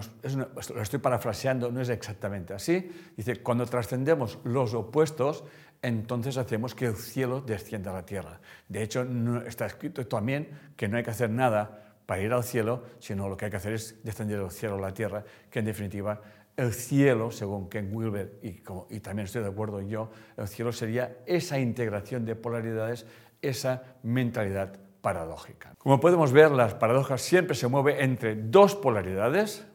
estoy 0.82 1.00
parafraseando, 1.00 1.70
no 1.74 1.82
es 1.82 1.90
exactamente 1.90 2.54
así, 2.54 2.90
dice, 3.18 3.44
cuando 3.44 3.66
trascendemos 3.66 4.40
los 4.46 4.74
opuestos, 4.74 5.44
entonces 5.82 6.38
hacemos 6.38 6.74
que 6.74 6.86
el 6.86 6.96
cielo 6.96 7.42
descienda 7.42 7.92
a 7.92 7.96
la 7.96 8.06
tierra. 8.06 8.40
De 8.70 8.82
hecho, 8.82 9.06
está 9.46 9.66
escrito 9.66 10.08
también 10.08 10.48
que 10.78 10.88
no 10.88 10.96
hay 10.96 11.04
que 11.04 11.12
hacer 11.12 11.30
nada 11.30 11.98
para 12.06 12.22
ir 12.22 12.32
al 12.32 12.46
cielo, 12.46 12.82
sino 13.00 13.28
lo 13.28 13.36
que 13.36 13.44
hay 13.44 13.52
que 13.52 13.58
hacer 13.58 13.74
es 13.74 14.02
descender 14.06 14.40
del 14.40 14.52
cielo 14.52 14.76
a 14.76 14.80
la 14.80 14.94
tierra, 14.94 15.26
que 15.50 15.60
en 15.60 15.66
definitiva 15.66 16.22
el 16.56 16.74
cielo, 16.74 17.32
según 17.32 17.68
Ken 17.68 17.94
Wilber, 17.94 18.40
y, 18.42 18.62
y 18.90 19.00
también 19.02 19.26
estoy 19.26 19.42
de 19.42 19.50
acuerdo 19.50 19.82
yo, 19.82 20.10
el 20.38 20.48
cielo 20.48 20.72
sería 20.72 21.18
esa 21.26 21.60
integración 21.60 22.24
de 22.24 22.36
polaridades, 22.36 23.06
esa 23.48 23.98
mentalidad 24.04 24.80
paradójica. 25.02 25.74
Como 25.78 26.00
podemos 26.00 26.32
ver, 26.32 26.52
las 26.52 26.74
paradojas 26.74 27.22
siempre 27.22 27.56
se 27.56 27.68
mueven 27.68 27.98
entre 28.00 28.36
dos 28.36 28.76
polaridades 28.76 29.66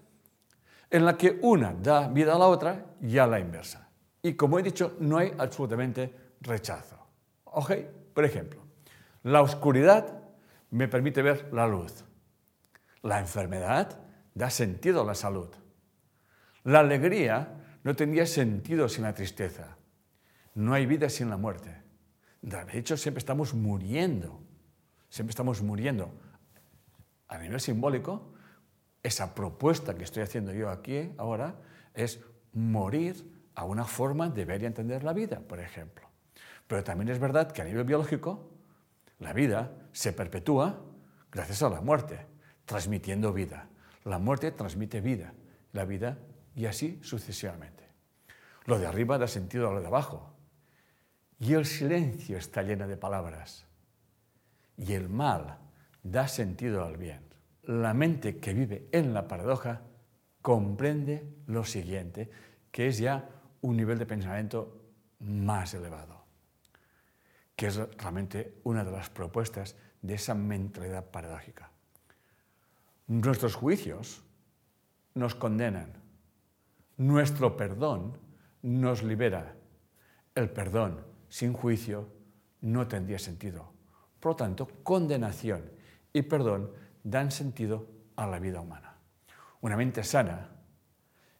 en 0.90 1.04
la 1.04 1.16
que 1.16 1.38
una 1.42 1.72
da 1.72 2.08
vida 2.08 2.34
a 2.34 2.38
la 2.38 2.46
otra 2.46 2.86
y 3.00 3.18
a 3.18 3.26
la 3.26 3.38
inversa. 3.38 3.88
Y 4.22 4.34
como 4.34 4.58
he 4.58 4.62
dicho, 4.62 4.96
no 4.98 5.18
hay 5.18 5.32
absolutamente 5.38 6.14
rechazo. 6.40 6.96
¿Ok? 7.44 7.72
Por 8.12 8.24
ejemplo, 8.24 8.60
la 9.22 9.42
oscuridad 9.42 10.20
me 10.70 10.88
permite 10.88 11.22
ver 11.22 11.48
la 11.52 11.66
luz. 11.66 12.04
La 13.02 13.18
enfermedad 13.18 14.00
da 14.34 14.50
sentido 14.50 15.02
a 15.02 15.04
la 15.04 15.14
salud. 15.14 15.48
La 16.64 16.80
alegría 16.80 17.78
no 17.82 17.96
tendría 17.96 18.26
sentido 18.26 18.88
sin 18.88 19.04
la 19.04 19.14
tristeza. 19.14 19.76
No 20.54 20.74
hay 20.74 20.86
vida 20.86 21.08
sin 21.08 21.30
la 21.30 21.36
muerte. 21.36 21.79
De 22.42 22.78
hecho, 22.78 22.96
siempre 22.96 23.18
estamos 23.18 23.54
muriendo. 23.54 24.40
Siempre 25.08 25.30
estamos 25.30 25.62
muriendo. 25.62 26.12
A 27.28 27.38
nivel 27.38 27.60
simbólico, 27.60 28.32
esa 29.02 29.34
propuesta 29.34 29.94
que 29.94 30.04
estoy 30.04 30.22
haciendo 30.22 30.52
yo 30.52 30.70
aquí 30.70 31.12
ahora 31.16 31.56
es 31.94 32.20
morir 32.52 33.24
a 33.54 33.64
una 33.64 33.84
forma 33.84 34.28
de 34.28 34.44
ver 34.44 34.62
y 34.62 34.66
entender 34.66 35.04
la 35.04 35.12
vida, 35.12 35.40
por 35.40 35.60
ejemplo. 35.60 36.08
Pero 36.66 36.84
también 36.84 37.08
es 37.08 37.18
verdad 37.18 37.50
que 37.50 37.62
a 37.62 37.64
nivel 37.64 37.84
biológico, 37.84 38.50
la 39.18 39.32
vida 39.32 39.72
se 39.92 40.12
perpetúa 40.12 40.82
gracias 41.30 41.62
a 41.62 41.68
la 41.68 41.80
muerte, 41.80 42.26
transmitiendo 42.64 43.32
vida. 43.32 43.68
La 44.04 44.18
muerte 44.18 44.50
transmite 44.52 45.00
vida, 45.00 45.34
la 45.72 45.84
vida 45.84 46.18
y 46.54 46.66
así 46.66 46.98
sucesivamente. 47.02 47.88
Lo 48.64 48.78
de 48.78 48.86
arriba 48.86 49.18
da 49.18 49.28
sentido 49.28 49.68
a 49.68 49.72
lo 49.72 49.80
de 49.80 49.86
abajo. 49.86 50.34
Y 51.40 51.54
el 51.54 51.64
silencio 51.64 52.36
está 52.36 52.62
lleno 52.62 52.86
de 52.86 52.98
palabras. 52.98 53.64
Y 54.76 54.92
el 54.92 55.08
mal 55.08 55.58
da 56.02 56.28
sentido 56.28 56.84
al 56.84 56.98
bien. 56.98 57.22
La 57.62 57.94
mente 57.94 58.38
que 58.38 58.52
vive 58.52 58.88
en 58.92 59.14
la 59.14 59.26
paradoja 59.26 59.80
comprende 60.42 61.26
lo 61.46 61.64
siguiente, 61.64 62.30
que 62.70 62.88
es 62.88 62.98
ya 62.98 63.28
un 63.62 63.76
nivel 63.76 63.98
de 63.98 64.06
pensamiento 64.06 64.82
más 65.20 65.72
elevado, 65.72 66.24
que 67.56 67.66
es 67.66 67.76
realmente 67.76 68.60
una 68.64 68.84
de 68.84 68.90
las 68.90 69.08
propuestas 69.08 69.76
de 70.02 70.14
esa 70.14 70.34
mentalidad 70.34 71.10
paradójica. 71.10 71.70
Nuestros 73.06 73.54
juicios 73.54 74.22
nos 75.14 75.34
condenan, 75.34 75.92
nuestro 76.98 77.56
perdón 77.56 78.18
nos 78.62 79.02
libera. 79.02 79.54
El 80.34 80.50
perdón 80.50 81.09
sin 81.30 81.54
juicio 81.54 82.12
no 82.60 82.86
tendría 82.86 83.18
sentido. 83.18 83.72
Por 84.18 84.32
lo 84.32 84.36
tanto, 84.36 84.68
condenación 84.82 85.70
y 86.12 86.20
perdón 86.22 86.72
dan 87.02 87.30
sentido 87.30 87.88
a 88.16 88.26
la 88.26 88.38
vida 88.38 88.60
humana. 88.60 88.98
Una 89.62 89.76
mente 89.76 90.04
sana 90.04 90.50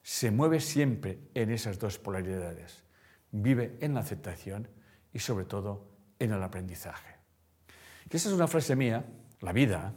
se 0.03 0.31
mueve 0.31 0.61
siempre 0.61 1.19
en 1.35 1.51
esas 1.51 1.79
dos 1.79 1.99
polaridades. 1.99 2.85
Vive 3.33 3.77
en 3.81 3.95
la 3.95 4.01
aceptación 4.01 4.69
y 5.13 5.19
sobre 5.19 5.45
todo 5.45 5.87
en 6.19 6.33
el 6.33 6.43
aprendizaje. 6.43 7.17
Y 8.11 8.17
esa 8.17 8.29
es 8.29 8.35
una 8.35 8.49
frase 8.49 8.77
mía, 8.77 9.05
la 9.41 9.53
vida 9.53 9.95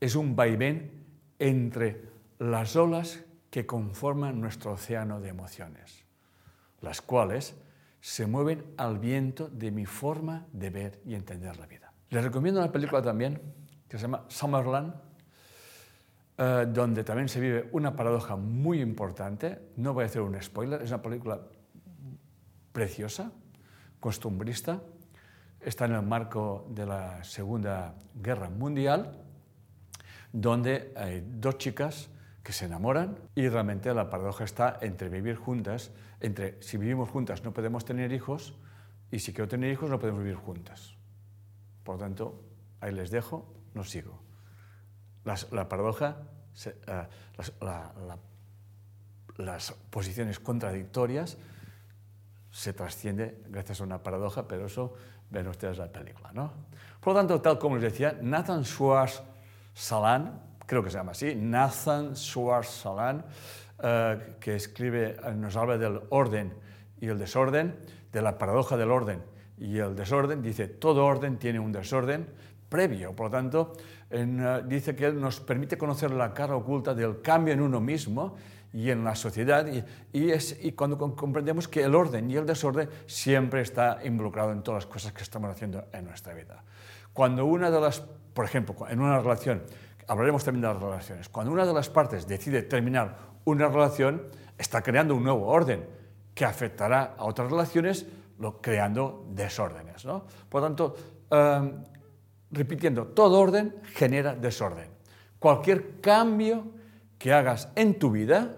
es 0.00 0.14
un 0.14 0.36
vaivén 0.36 1.06
entre 1.38 2.04
las 2.38 2.76
olas 2.76 3.24
que 3.50 3.64
conforman 3.66 4.40
nuestro 4.40 4.72
océano 4.72 5.20
de 5.20 5.30
emociones, 5.30 6.04
las 6.80 7.00
cuales 7.00 7.54
se 8.06 8.24
mueven 8.24 8.64
al 8.76 9.00
viento 9.00 9.48
de 9.48 9.72
mi 9.72 9.84
forma 9.84 10.46
de 10.52 10.70
ver 10.70 11.00
y 11.04 11.16
entender 11.16 11.56
la 11.56 11.66
vida. 11.66 11.92
Les 12.10 12.22
recomiendo 12.22 12.60
una 12.60 12.70
película 12.70 13.02
también 13.02 13.42
que 13.88 13.96
se 13.98 14.02
llama 14.02 14.24
Summerland, 14.28 14.94
eh, 16.38 16.66
donde 16.68 17.02
también 17.02 17.28
se 17.28 17.40
vive 17.40 17.68
una 17.72 17.96
paradoja 17.96 18.36
muy 18.36 18.80
importante. 18.80 19.58
No 19.74 19.92
voy 19.92 20.04
a 20.04 20.06
hacer 20.06 20.22
un 20.22 20.40
spoiler, 20.40 20.82
es 20.82 20.90
una 20.90 21.02
película 21.02 21.40
preciosa, 22.70 23.32
costumbrista, 23.98 24.80
está 25.60 25.86
en 25.86 25.94
el 25.94 26.02
marco 26.02 26.64
de 26.70 26.86
la 26.86 27.24
Segunda 27.24 27.96
Guerra 28.14 28.48
Mundial, 28.48 29.20
donde 30.32 30.92
hay 30.94 31.26
dos 31.28 31.58
chicas 31.58 32.08
que 32.46 32.52
se 32.52 32.66
enamoran 32.66 33.18
y 33.34 33.48
realmente 33.48 33.92
la 33.92 34.08
paradoja 34.08 34.44
está 34.44 34.78
entre 34.80 35.08
vivir 35.08 35.34
juntas, 35.34 35.90
entre 36.20 36.62
si 36.62 36.76
vivimos 36.76 37.10
juntas 37.10 37.42
no 37.42 37.52
podemos 37.52 37.84
tener 37.84 38.12
hijos 38.12 38.54
y 39.10 39.18
si 39.18 39.32
quiero 39.32 39.48
tener 39.48 39.72
hijos 39.72 39.90
no 39.90 39.98
podemos 39.98 40.22
vivir 40.22 40.36
juntas. 40.36 40.94
Por 41.82 41.96
lo 41.96 41.98
tanto, 41.98 42.44
ahí 42.80 42.92
les 42.92 43.10
dejo, 43.10 43.52
no 43.74 43.82
sigo 43.82 44.22
la 45.50 45.68
paradoja, 45.68 46.18
eh, 46.64 47.08
las, 49.38 49.72
posiciones 49.90 50.38
contradictorias 50.38 51.38
se 52.52 52.72
trasciende 52.72 53.42
gracias 53.48 53.80
a 53.80 53.84
una 53.84 54.04
paradoja, 54.04 54.46
pero 54.46 54.66
eso 54.66 54.94
ven 55.30 55.48
ustedes 55.48 55.78
la 55.78 55.90
película. 55.90 56.30
¿no? 56.32 56.52
Por 57.00 57.12
lo 57.12 57.18
tanto, 57.18 57.40
tal 57.40 57.58
como 57.58 57.74
les 57.74 57.92
decía, 57.92 58.16
Nathan 58.22 58.64
Schwartz 58.64 59.20
Salan, 59.74 60.45
creo 60.66 60.82
que 60.82 60.90
se 60.90 60.98
llama 60.98 61.12
así, 61.12 61.34
Nathan 61.34 62.14
Schwartz 62.16 62.82
Salan, 62.82 63.24
eh, 63.82 64.36
que 64.40 64.56
escribe, 64.56 65.16
nos 65.36 65.56
habla 65.56 65.78
del 65.78 66.00
orden 66.10 66.52
y 67.00 67.06
el 67.06 67.18
desorden, 67.18 67.76
de 68.12 68.22
la 68.22 68.38
paradoja 68.38 68.76
del 68.76 68.90
orden 68.90 69.22
y 69.58 69.78
el 69.78 69.94
desorden, 69.94 70.42
dice, 70.42 70.68
todo 70.68 71.04
orden 71.04 71.38
tiene 71.38 71.58
un 71.58 71.72
desorden, 71.72 72.26
previo. 72.68 73.14
Por 73.14 73.26
lo 73.26 73.30
tanto, 73.30 73.72
eh, 74.10 74.62
dice 74.66 74.94
que 74.94 75.12
nos 75.12 75.40
permite 75.40 75.78
conocer 75.78 76.10
la 76.10 76.32
cara 76.34 76.56
oculta 76.56 76.94
del 76.94 77.22
cambio 77.22 77.54
en 77.54 77.60
uno 77.60 77.80
mismo 77.80 78.36
y 78.72 78.90
en 78.90 79.04
la 79.04 79.14
sociedad, 79.14 79.66
y, 80.12 80.30
es, 80.30 80.58
y 80.62 80.72
cuando 80.72 80.98
comprendemos 80.98 81.66
que 81.66 81.82
el 81.82 81.94
orden 81.94 82.30
y 82.30 82.36
el 82.36 82.44
desorden 82.44 82.90
siempre 83.06 83.62
está 83.62 84.00
involucrado 84.04 84.52
en 84.52 84.62
todas 84.62 84.84
las 84.84 84.92
cosas 84.92 85.12
que 85.12 85.22
estamos 85.22 85.50
haciendo 85.50 85.86
en 85.92 86.04
nuestra 86.04 86.34
vida. 86.34 86.62
Cuando 87.14 87.46
una 87.46 87.70
de 87.70 87.80
las, 87.80 88.00
por 88.00 88.44
ejemplo, 88.44 88.76
en 88.90 89.00
una 89.00 89.18
relación, 89.18 89.62
hablaremos 90.06 90.44
también 90.44 90.62
de 90.62 90.68
las 90.68 90.82
relaciones, 90.82 91.28
cuando 91.28 91.52
una 91.52 91.66
de 91.66 91.74
las 91.74 91.88
partes 91.88 92.26
decide 92.26 92.62
terminar 92.62 93.16
una 93.44 93.68
relación, 93.68 94.22
está 94.58 94.82
creando 94.82 95.14
un 95.14 95.24
nuevo 95.24 95.46
orden 95.46 95.86
que 96.34 96.44
afectará 96.44 97.14
a 97.16 97.24
otras 97.24 97.50
relaciones, 97.50 98.06
lo, 98.38 98.60
creando 98.60 99.26
desórdenes. 99.30 100.04
Por 100.04 100.60
lo 100.60 100.62
tanto, 100.62 100.96
eh, 101.30 101.72
repitiendo, 102.50 103.06
todo 103.08 103.40
orden 103.40 103.76
genera 103.94 104.34
desorden. 104.34 104.90
Cualquier 105.38 106.00
cambio 106.00 106.66
que 107.18 107.32
hagas 107.32 107.68
en 107.74 107.98
tu 107.98 108.10
vida, 108.10 108.56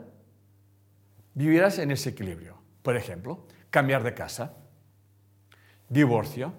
vivirás 1.35 1.79
en 1.79 1.91
ese 1.91 2.11
equilibrio. 2.11 2.57
Por 2.83 2.97
ejemplo, 2.97 3.47
cambiar 3.71 4.03
de 4.03 4.15
casa, 4.15 4.55
divorcio, 5.89 6.53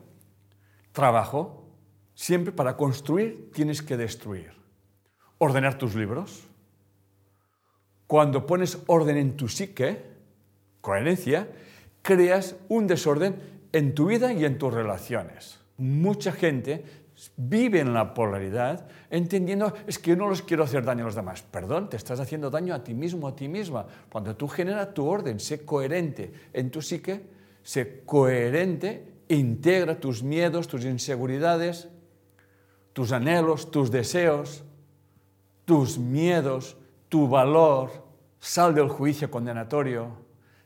trabajo. 0.91 1.65
Siempre 2.13 2.51
para 2.51 2.75
construir 2.75 3.49
tienes 3.53 3.81
que 3.81 3.95
destruir. 3.95 4.58
Ordenar 5.39 5.77
tus 5.77 5.95
libros. 5.95 6.43
Cuando 8.07 8.45
pones 8.45 8.77
orden 8.87 9.17
en 9.17 9.35
tu 9.35 9.47
psique, 9.47 10.03
coherencia, 10.81 11.47
creas 12.01 12.55
un 12.67 12.87
desorden 12.87 13.35
en 13.71 13.95
tu 13.95 14.07
vida 14.07 14.33
y 14.33 14.45
en 14.45 14.57
tus 14.57 14.73
relaciones. 14.73 15.59
Mucha 15.77 16.31
gente 16.31 16.83
vive 17.35 17.79
en 17.79 17.93
la 17.93 18.13
polaridad, 18.13 18.87
entendiendo, 19.09 19.73
es 19.87 19.99
que 19.99 20.11
yo 20.11 20.15
no 20.15 20.29
los 20.29 20.41
quiero 20.41 20.63
hacer 20.63 20.83
daño 20.83 21.03
a 21.03 21.07
los 21.07 21.15
demás. 21.15 21.41
Perdón, 21.41 21.89
te 21.89 21.97
estás 21.97 22.19
haciendo 22.19 22.49
daño 22.49 22.73
a 22.73 22.83
ti 22.83 22.93
mismo, 22.93 23.27
a 23.27 23.35
ti 23.35 23.47
misma. 23.47 23.85
Cuando 24.09 24.35
tú 24.35 24.47
generas 24.47 24.93
tu 24.93 25.05
orden, 25.05 25.39
sé 25.39 25.65
coherente 25.65 26.31
en 26.53 26.71
tu 26.71 26.81
psique, 26.81 27.21
sé 27.63 28.03
coherente, 28.05 29.23
integra 29.27 29.99
tus 29.99 30.23
miedos, 30.23 30.67
tus 30.67 30.85
inseguridades, 30.85 31.89
tus 32.93 33.11
anhelos, 33.11 33.69
tus 33.71 33.91
deseos, 33.91 34.63
tus 35.69 35.99
miedos, 35.99 36.75
tu 37.09 37.29
valor. 37.29 37.91
Sal 38.39 38.73
del 38.73 38.89
juicio 38.89 39.29
condenatorio, 39.29 40.17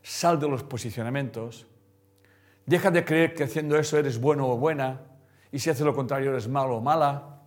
sal 0.02 0.40
de 0.40 0.48
los 0.48 0.62
posicionamientos. 0.62 1.66
Deja 2.64 2.90
de 2.90 3.04
creer 3.04 3.34
que 3.34 3.44
haciendo 3.44 3.76
eso 3.76 3.98
eres 3.98 4.18
bueno 4.18 4.48
o 4.48 4.56
buena 4.56 5.02
y 5.52 5.58
si 5.58 5.68
haces 5.68 5.84
lo 5.84 5.94
contrario 5.94 6.30
eres 6.30 6.48
malo 6.48 6.76
o 6.76 6.80
mala, 6.80 7.42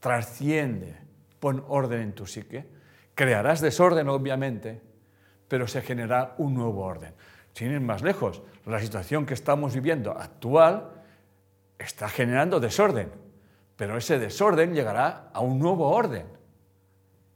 trasciende, 0.00 0.96
pon 1.38 1.64
orden 1.68 2.00
en 2.00 2.14
tu 2.14 2.26
psique, 2.26 2.66
crearás 3.14 3.60
desorden 3.60 4.08
obviamente, 4.08 4.82
pero 5.46 5.68
se 5.68 5.82
generará 5.82 6.34
un 6.38 6.54
nuevo 6.54 6.82
orden. 6.82 7.14
Sin 7.52 7.70
ir 7.70 7.80
más 7.80 8.02
lejos, 8.02 8.42
la 8.66 8.80
situación 8.80 9.24
que 9.24 9.34
estamos 9.34 9.72
viviendo 9.72 10.10
actual 10.10 11.04
está 11.78 12.08
generando 12.08 12.58
desorden, 12.58 13.12
pero 13.76 13.96
ese 13.96 14.18
desorden 14.18 14.74
llegará 14.74 15.30
a 15.32 15.38
un 15.38 15.60
nuevo 15.60 15.88
orden. 15.90 16.39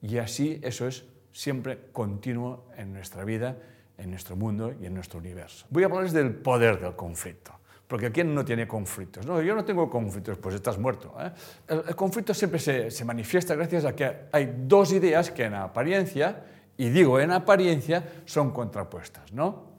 Y 0.05 0.18
así 0.18 0.61
eso 0.62 0.86
es 0.86 1.07
siempre 1.32 1.88
continuo 1.90 2.66
en 2.76 2.92
nuestra 2.92 3.24
vida, 3.24 3.57
en 3.96 4.11
nuestro 4.11 4.36
mundo 4.36 4.74
y 4.78 4.84
en 4.84 4.92
nuestro 4.92 5.18
universo. 5.18 5.64
Voy 5.70 5.82
a 5.82 5.86
hablarles 5.86 6.12
del 6.12 6.34
poder 6.34 6.78
del 6.78 6.94
conflicto. 6.94 7.52
Porque 7.86 8.12
¿quién 8.12 8.34
no 8.34 8.44
tiene 8.44 8.68
conflictos? 8.68 9.24
No, 9.24 9.40
yo 9.40 9.55
no 9.55 9.64
tengo 9.64 9.88
conflictos, 9.88 10.36
pues 10.36 10.57
estás 10.57 10.76
muerto. 10.76 11.14
¿eh? 11.18 11.32
El, 11.68 11.96
conflicto 11.96 12.34
siempre 12.34 12.59
se, 12.59 12.90
se, 12.90 13.05
manifiesta 13.07 13.55
gracias 13.55 13.86
a 13.86 13.96
que 13.96 14.26
hay 14.30 14.55
dos 14.66 14.92
ideas 14.92 15.30
que 15.30 15.44
en 15.44 15.55
apariencia, 15.55 16.44
y 16.76 16.90
digo 16.90 17.18
en 17.18 17.30
apariencia, 17.30 18.07
son 18.26 18.50
contrapuestas. 18.50 19.32
¿no? 19.32 19.70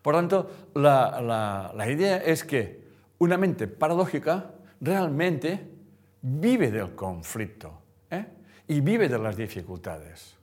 Por 0.00 0.14
tanto, 0.14 0.70
la, 0.74 1.20
la, 1.20 1.72
la 1.76 1.90
idea 1.90 2.16
es 2.18 2.42
que 2.42 2.86
una 3.18 3.36
mente 3.36 3.66
paradójica 3.66 4.52
realmente 4.80 5.68
vive 6.22 6.70
del 6.70 6.94
conflicto 6.94 7.82
¿eh? 8.10 8.24
Y 8.68 8.80
vive 8.80 9.08
de 9.08 9.18
las 9.18 9.36
dificultades. 9.36 10.36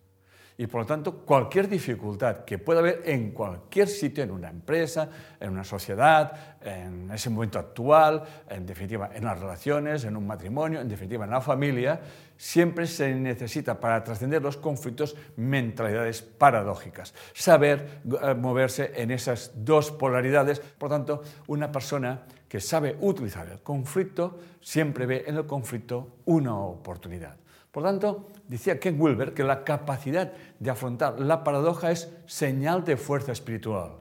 Y 0.55 0.67
por 0.67 0.81
lo 0.81 0.87
tanto, 0.87 1.25
cualquier 1.25 1.67
dificultad 1.67 2.45
que 2.45 2.59
pueda 2.59 2.79
haber 2.79 3.01
en 3.05 3.31
cualquier 3.31 3.87
sitio, 3.87 4.23
en 4.23 4.29
una 4.29 4.49
empresa, 4.49 5.09
en 5.39 5.49
una 5.49 5.63
sociedad, 5.63 6.57
en 6.61 7.09
ese 7.11 7.31
momento 7.31 7.57
actual, 7.57 8.23
en 8.47 8.65
definitiva, 8.65 9.09
en 9.13 9.23
las 9.23 9.39
relaciones, 9.39 10.03
en 10.03 10.15
un 10.15 10.27
matrimonio, 10.27 10.79
en 10.79 10.87
definitiva, 10.87 11.25
en 11.25 11.31
la 11.31 11.41
familia, 11.41 11.99
siempre 12.37 12.85
se 12.85 13.15
necesita 13.15 13.79
para 13.79 14.03
trascender 14.03 14.43
los 14.43 14.57
conflictos 14.57 15.15
mentalidades 15.37 16.21
paradójicas. 16.21 17.15
Saber 17.33 18.01
eh, 18.21 18.35
moverse 18.35 18.91
en 18.95 19.09
esas 19.09 19.51
dos 19.55 19.91
polaridades. 19.91 20.59
Por 20.59 20.91
lo 20.91 20.97
tanto, 20.97 21.23
una 21.47 21.71
persona 21.71 22.25
que 22.47 22.59
sabe 22.59 22.95
utilizar 23.01 23.49
el 23.49 23.61
conflicto 23.61 24.39
siempre 24.61 25.07
ve 25.07 25.23
en 25.25 25.37
el 25.37 25.47
conflicto 25.47 26.17
una 26.25 26.55
oportunidad. 26.55 27.42
Por 27.73 27.81
tanto, 27.81 28.29
decía 28.47 28.79
Ken 28.79 29.01
Wilber 29.01 29.33
que 29.33 29.43
la 29.43 29.63
capacidad 29.63 30.31
de 30.59 30.69
afrontar 30.69 31.19
la 31.19 31.43
paradoja 31.43 31.89
es 31.89 32.07
señal 32.27 32.85
de 32.85 32.97
fuerza 32.97 33.31
espiritual 33.31 33.93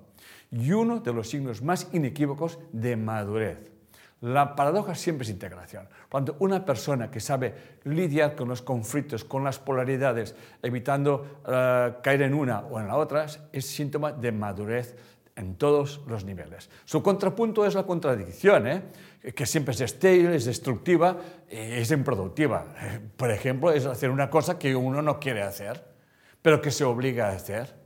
y 0.51 0.73
uno 0.73 1.01
de 1.01 1.15
los 1.15 1.31
signos 1.31 1.63
más 1.63 1.89
inequívocos 1.93 2.59
de 2.73 2.97
madurez. 2.97 3.73
La 4.21 4.55
paradoja 4.55 4.95
siempre 4.95 5.25
es 5.25 5.31
integración. 5.31 5.89
Cuando 6.11 6.37
una 6.41 6.67
persona 6.67 7.11
que 7.11 7.19
sabe 7.19 7.55
lidiar 7.85 8.37
con 8.37 8.51
los 8.51 8.61
conflictos, 8.61 9.25
con 9.25 9.43
las 9.43 9.59
polaridades, 9.59 10.37
evitando 10.63 11.41
uh, 11.43 12.03
caer 12.03 12.23
en 12.23 12.35
una 12.35 12.61
o 12.61 12.79
en 12.79 12.89
la 12.89 12.97
otra, 12.97 13.25
es 13.53 13.67
síntoma 13.67 14.13
de 14.13 14.33
madurez 14.33 14.95
en 15.37 15.57
todos 15.57 16.03
los 16.07 16.25
niveles. 16.25 16.71
Su 16.85 17.03
contrapunto 17.03 17.65
es 17.65 17.75
la 17.75 17.85
contradicción, 17.85 18.67
¿eh? 18.67 18.83
que 19.35 19.47
siempre 19.47 19.75
es 19.75 19.81
estéril, 19.81 20.31
es 20.31 20.45
destructiva, 20.45 21.17
es 21.49 21.91
improductiva. 21.91 22.67
Por 23.17 23.31
ejemplo, 23.31 23.73
es 23.73 23.87
hacer 23.87 24.11
una 24.11 24.29
cosa 24.29 24.59
que 24.59 24.75
uno 24.77 25.03
no 25.03 25.19
quiere 25.19 25.43
hacer, 25.43 25.85
pero 26.43 26.61
que 26.61 26.71
se 26.71 26.85
obliga 26.85 27.29
a 27.29 27.33
hacer. 27.33 27.81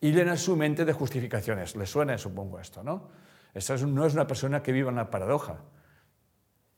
Y 0.00 0.12
llena 0.12 0.36
su 0.36 0.56
mente 0.56 0.84
de 0.84 0.92
justificaciones. 0.92 1.74
Le 1.74 1.86
suena, 1.86 2.18
supongo, 2.18 2.60
esto, 2.60 2.82
¿no? 2.82 3.08
Esa 3.54 3.76
no 3.78 4.04
es 4.04 4.12
una 4.12 4.26
persona 4.26 4.62
que 4.62 4.70
vive 4.70 4.90
en 4.90 4.96
la 4.96 5.10
paradoja. 5.10 5.62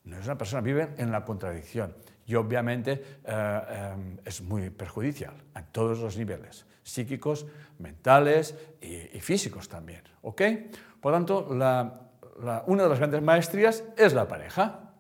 No 0.05 0.17
es 0.17 0.25
una 0.25 0.39
persona 0.39 0.63
que 0.63 0.69
vive 0.69 0.89
en 0.97 1.11
la 1.11 1.25
contradicción. 1.25 1.97
Y 2.29 2.35
obviamente 2.35 2.93
eh, 2.93 3.01
eh, 3.25 4.17
es 4.23 4.43
muy 4.43 4.69
perjudicial 4.69 5.33
a 5.55 5.63
todos 5.63 5.99
los 5.99 6.19
niveles, 6.19 6.67
psíquicos, 6.83 7.47
mentales 7.79 8.55
y, 8.83 9.19
físicos 9.19 9.67
también. 9.67 10.03
¿ok? 10.21 10.43
Por 11.01 11.15
tanto, 11.15 11.47
una 11.49 12.83
de 12.83 12.89
las 12.89 12.99
grandes 12.99 13.23
maestrías 13.23 13.83
es 13.97 14.13
la 14.13 14.29
pareja. 14.29 14.91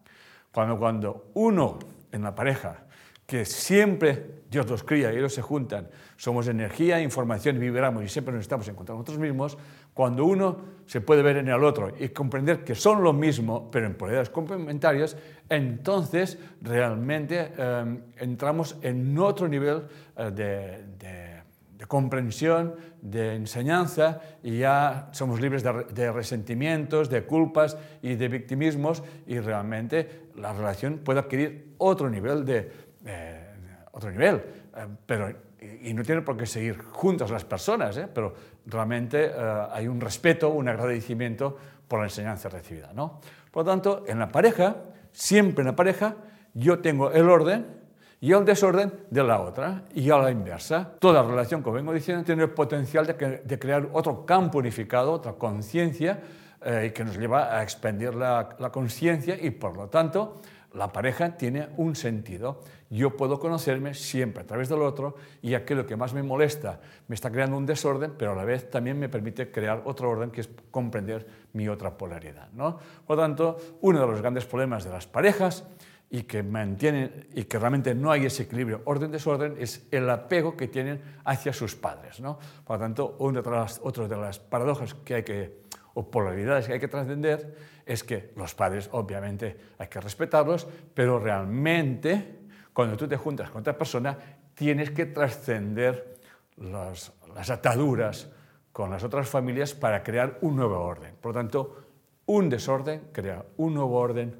Cuando, 0.50 0.78
cuando 0.78 1.30
uno 1.34 1.78
en 2.10 2.22
la 2.22 2.34
pareja, 2.34 2.78
que 3.26 3.44
siempre 3.44 4.40
Dios 4.50 4.66
los 4.70 4.82
cría 4.82 5.12
y 5.12 5.18
ellos 5.18 5.34
se 5.34 5.42
juntan, 5.42 5.90
somos 6.16 6.48
energía, 6.48 6.98
información 7.02 7.60
vibramos 7.60 8.02
y 8.02 8.08
siempre 8.08 8.32
nos 8.32 8.40
estamos 8.40 8.66
encontrando 8.68 9.02
nosotros 9.02 9.18
mismos, 9.18 9.58
cuando 9.98 10.24
uno 10.24 10.56
se 10.86 11.00
puede 11.00 11.22
ver 11.22 11.38
en 11.38 11.48
el 11.48 11.64
otro 11.64 11.92
y 11.98 12.10
comprender 12.10 12.62
que 12.62 12.76
son 12.76 13.02
lo 13.02 13.12
mismo, 13.12 13.68
pero 13.68 13.86
en 13.86 13.94
polaridades 13.94 14.30
complementarias, 14.30 15.16
entonces 15.48 16.38
realmente 16.62 17.50
eh, 17.58 17.98
entramos 18.18 18.76
en 18.82 19.18
otro 19.18 19.48
nivel 19.48 19.88
eh, 20.16 20.30
de 20.30 21.38
de 21.78 21.86
comprensión, 21.86 22.74
de 23.00 23.36
enseñanza, 23.36 24.20
y 24.42 24.58
ya 24.58 25.08
somos 25.12 25.40
libres 25.40 25.62
de, 25.62 26.12
resentimientos, 26.12 27.08
de 27.08 27.22
culpas 27.22 27.78
y 28.02 28.16
de 28.16 28.26
victimismos, 28.26 29.04
y 29.28 29.38
realmente 29.38 30.26
la 30.34 30.52
relación 30.52 30.98
puede 30.98 31.20
adquirir 31.20 31.74
otro 31.78 32.10
nivel 32.10 32.44
de... 32.44 32.72
Eh, 33.06 33.44
otro 33.92 34.10
nivel, 34.10 34.36
eh, 34.36 34.86
pero, 35.06 35.47
y, 35.60 35.92
no 35.92 36.02
tiene 36.02 36.22
por 36.22 36.36
qué 36.36 36.46
seguir 36.46 36.78
juntas 36.78 37.30
las 37.30 37.44
personas, 37.44 37.96
¿eh? 37.96 38.08
pero 38.12 38.34
realmente 38.66 39.32
hay 39.70 39.88
un 39.88 40.00
respeto, 40.00 40.50
un 40.50 40.68
agradecimiento 40.68 41.56
por 41.86 42.00
la 42.00 42.06
enseñanza 42.06 42.48
recibida. 42.48 42.92
¿no? 42.92 43.20
Por 43.50 43.64
lo 43.64 43.70
tanto, 43.70 44.04
en 44.06 44.18
la 44.18 44.28
pareja, 44.28 44.76
siempre 45.12 45.62
en 45.62 45.66
la 45.66 45.76
pareja, 45.76 46.16
yo 46.54 46.78
tengo 46.78 47.10
el 47.10 47.28
orden, 47.28 47.78
y 48.20 48.32
el 48.32 48.44
desorden 48.44 48.92
de 49.10 49.22
la 49.22 49.40
otra, 49.40 49.84
y 49.94 50.10
a 50.10 50.18
la 50.18 50.32
inversa. 50.32 50.94
Toda 50.98 51.22
relación, 51.22 51.62
como 51.62 51.76
vengo 51.76 51.92
diciendo, 51.92 52.24
tiene 52.24 52.42
el 52.42 52.50
potencial 52.50 53.06
de, 53.06 53.58
crear 53.58 53.88
otro 53.92 54.26
campo 54.26 54.58
unificado, 54.58 55.12
otra 55.12 55.34
conciencia, 55.34 56.18
eh, 56.60 56.92
que 56.92 57.04
nos 57.04 57.16
lleva 57.16 57.56
a 57.56 57.62
expandir 57.62 58.16
la 58.16 58.70
conciencia 58.72 59.38
y, 59.40 59.50
por 59.50 59.76
lo 59.76 59.88
tanto, 59.88 60.40
la 60.74 60.92
pareja 60.92 61.36
tiene 61.36 61.68
un 61.76 61.96
sentido. 61.96 62.60
Yo 62.90 63.16
puedo 63.16 63.38
conocerme 63.38 63.94
siempre 63.94 64.42
a 64.42 64.46
través 64.46 64.68
del 64.68 64.82
otro 64.82 65.16
y 65.42 65.54
aquello 65.54 65.86
que 65.86 65.96
más 65.96 66.14
me 66.14 66.22
molesta 66.22 66.80
me 67.06 67.14
está 67.14 67.30
creando 67.30 67.56
un 67.56 67.66
desorden, 67.66 68.14
pero 68.16 68.32
a 68.32 68.34
la 68.34 68.44
vez 68.44 68.70
también 68.70 68.98
me 68.98 69.08
permite 69.08 69.50
crear 69.50 69.82
otro 69.84 70.10
orden 70.10 70.30
que 70.30 70.42
es 70.42 70.50
comprender 70.70 71.26
mi 71.52 71.68
otra 71.68 71.96
polaridad. 71.96 72.50
¿no? 72.52 72.78
Por 73.06 73.16
lo 73.16 73.22
tanto, 73.22 73.56
uno 73.80 74.00
de 74.00 74.06
los 74.06 74.20
grandes 74.20 74.46
problemas 74.46 74.84
de 74.84 74.90
las 74.90 75.06
parejas 75.06 75.64
y 76.10 76.22
que 76.22 76.42
mantienen 76.42 77.28
y 77.34 77.44
que 77.44 77.58
realmente 77.58 77.94
no 77.94 78.10
hay 78.10 78.26
ese 78.26 78.44
equilibrio 78.44 78.80
orden-desorden 78.86 79.56
es 79.58 79.86
el 79.90 80.08
apego 80.08 80.56
que 80.56 80.68
tienen 80.68 81.02
hacia 81.24 81.52
sus 81.52 81.74
padres. 81.76 82.20
¿no? 82.20 82.38
Por 82.64 82.76
lo 82.76 82.80
tanto, 82.80 83.16
una 83.18 83.42
de 83.42 83.50
las, 83.50 83.80
otra 83.82 84.08
de 84.08 84.16
las 84.16 84.38
paradojas 84.38 84.94
que 84.94 85.14
hay 85.16 85.22
que, 85.22 85.67
o 85.98 86.08
polaridades 86.08 86.66
que 86.66 86.74
hay 86.74 86.80
que 86.80 86.86
trascender 86.86 87.56
es 87.84 88.04
que 88.04 88.30
los 88.36 88.54
padres, 88.54 88.88
obviamente, 88.92 89.56
hay 89.78 89.88
que 89.88 90.00
respetarlos, 90.00 90.68
pero 90.94 91.18
realmente, 91.18 92.38
cuando 92.72 92.96
tú 92.96 93.08
te 93.08 93.16
juntas 93.16 93.50
con 93.50 93.62
otra 93.62 93.76
persona, 93.76 94.16
tienes 94.54 94.92
que 94.92 95.06
trascender 95.06 96.18
las, 96.56 97.12
las 97.34 97.50
ataduras 97.50 98.30
con 98.70 98.90
las 98.90 99.02
otras 99.02 99.28
familias 99.28 99.74
para 99.74 100.04
crear 100.04 100.38
un 100.42 100.54
nuevo 100.54 100.78
orden. 100.78 101.16
Por 101.20 101.34
lo 101.34 101.40
tanto, 101.40 101.84
un 102.26 102.48
desorden 102.48 103.08
crea 103.12 103.44
un 103.56 103.74
nuevo 103.74 103.98
orden 103.98 104.36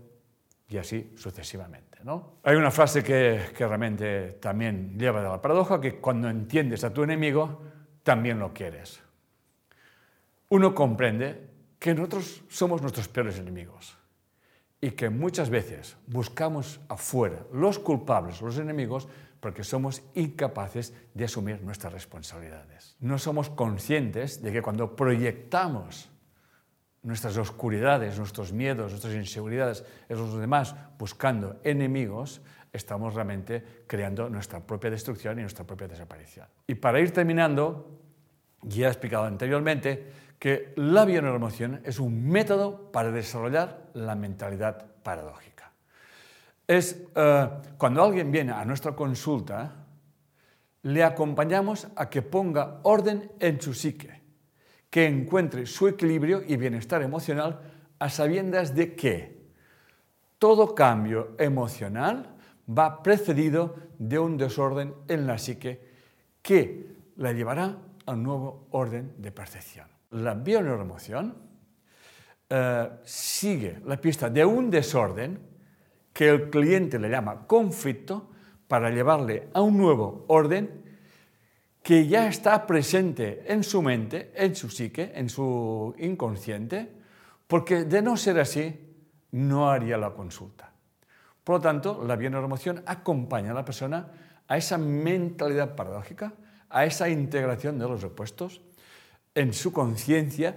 y 0.69 0.77
así 0.77 1.13
sucesivamente. 1.17 1.99
¿no? 2.05 2.35
Hay 2.45 2.55
una 2.55 2.71
frase 2.71 3.03
que, 3.03 3.47
que, 3.57 3.67
realmente 3.67 4.35
también 4.35 4.97
lleva 4.97 5.23
de 5.23 5.29
la 5.29 5.43
paradoja, 5.43 5.81
que 5.81 5.97
cuando 5.97 6.29
entiendes 6.29 6.85
a 6.85 6.93
tu 6.95 7.03
enemigo, 7.03 7.63
también 8.05 8.39
lo 8.39 8.53
quieres. 8.55 9.03
Uno 10.51 10.75
comprende 10.75 11.48
que 11.79 11.95
nosotros 11.95 12.43
somos 12.49 12.83
nuestros 12.83 13.09
peores 13.09 13.39
enemigos 13.39 13.97
y 14.81 14.93
que 14.93 15.11
muchas 15.11 15.51
veces 15.51 15.97
buscamos 16.07 16.81
afuera 16.89 17.45
los 17.53 17.79
culpables, 17.79 18.41
los 18.41 18.59
enemigos, 18.59 19.09
porque 19.41 19.63
somos 19.63 20.03
incapaces 20.15 20.93
de 21.15 21.25
asumir 21.25 21.63
nuestras 21.63 21.93
responsabilidades. 21.93 22.97
No 23.01 23.19
somos 23.19 23.51
conscientes 23.51 24.43
de 24.43 24.53
que 24.53 24.63
cuando 24.63 24.97
proyectamos 24.97 26.11
nuestras 27.03 27.37
oscuridades, 27.37 28.19
nuestros 28.19 28.53
miedos, 28.53 28.91
nuestras 28.91 29.15
inseguridades 29.15 29.85
en 30.09 30.17
los 30.19 30.39
demás, 30.39 30.75
buscando 30.99 31.61
enemigos, 31.63 32.41
estamos 32.73 33.15
realmente 33.15 33.85
creando 33.87 34.29
nuestra 34.29 34.61
propia 34.61 34.91
destrucción 34.91 35.39
y 35.39 35.43
nuestra 35.43 35.65
propia 35.65 35.89
desaparición. 35.89 36.47
Y 36.67 36.75
para 36.75 37.01
ir 37.01 37.13
terminando, 37.13 37.99
ya 38.63 38.89
he 38.89 38.91
explicado 38.91 39.25
anteriormente 39.25 40.28
que 40.39 40.73
la 40.77 41.05
bioneuroemoción 41.05 41.81
es 41.85 41.99
un 41.99 42.29
método 42.29 42.91
para 42.93 43.11
desarrollar 43.11 43.91
la 43.95 44.15
mentalidad 44.15 44.87
paradójica. 45.03 45.73
Es 46.67 47.03
eh, 47.15 47.49
cuando 47.77 48.05
alguien 48.05 48.31
viene 48.31 48.53
a 48.53 48.65
nuestra 48.65 48.93
consulta, 48.93 49.87
le 50.83 51.03
acompañamos 51.03 51.89
a 51.97 52.09
que 52.09 52.23
ponga 52.23 52.81
orden 52.83 53.33
en 53.41 53.61
su 53.61 53.75
psique 53.75 54.19
que 54.91 55.07
encuentre 55.07 55.67
su 55.67 55.89
equilibrio 55.89 56.43
y 56.47 56.57
bienestar 56.57 57.03
emocional 57.03 57.61
a 57.99 58.09
sabiendas 58.09 58.75
de 58.75 58.95
que 58.95 59.39
todo 60.39 60.75
cambio 60.75 61.35
emocional 61.39 62.37
va 62.69 63.03
precedido 63.03 63.77
de 63.99 64.19
un 64.19 64.37
desorden 64.37 64.95
en 65.09 65.27
la 65.27 65.39
psique 65.39 65.89
que 66.43 66.97
la 67.17 67.33
llevará 67.33 67.77
a 68.09 68.13
un 68.13 68.23
nuevo 68.23 68.69
orden 68.71 69.13
de 69.19 69.31
percepción. 69.31 69.87
La 70.13 70.33
bioneuroemoción 70.33 71.37
eh, 72.49 72.91
sigue 73.05 73.81
la 73.85 74.01
pista 74.01 74.31
de 74.31 74.45
un 74.45 74.71
desorden 74.71 75.39
que 76.13 76.31
el 76.31 76.49
cliente 76.49 76.99
le 76.99 77.11
llama 77.11 77.47
conflicto 77.47 78.31
para 78.67 78.91
llevarle 78.91 79.49
a 79.53 79.61
un 79.61 79.77
nuevo 79.77 80.25
orden 80.29 80.85
que 81.83 82.07
ya 82.07 82.29
está 82.29 82.67
presente 82.67 83.45
en 83.47 83.63
su 83.63 83.83
mente, 83.83 84.33
en 84.35 84.57
su 84.57 84.71
psique, 84.71 85.13
en 85.15 85.29
su 85.29 85.95
inconsciente, 85.99 86.91
porque 87.47 87.85
de 87.85 88.01
no 88.01 88.17
ser 88.17 88.41
así, 88.41 88.75
no 89.33 89.71
haría 89.71 89.99
la 89.99 90.11
consulta. 90.11 90.73
Por 91.45 91.57
lo 91.57 91.61
tanto, 91.61 92.03
la 92.05 92.17
bioneuromoción 92.17 92.83
acompaña 92.87 93.51
a 93.51 93.55
la 93.55 93.65
persona 93.65 94.09
a 94.49 94.57
esa 94.57 94.79
mentalidad 94.79 95.77
paradójica, 95.77 96.33
a 96.71 96.85
esa 96.85 97.09
integración 97.09 97.79
de 97.79 97.89
los 97.89 98.05
opuestos 98.05 98.61
en 99.35 99.53
su 99.53 99.73
conciencia, 99.73 100.57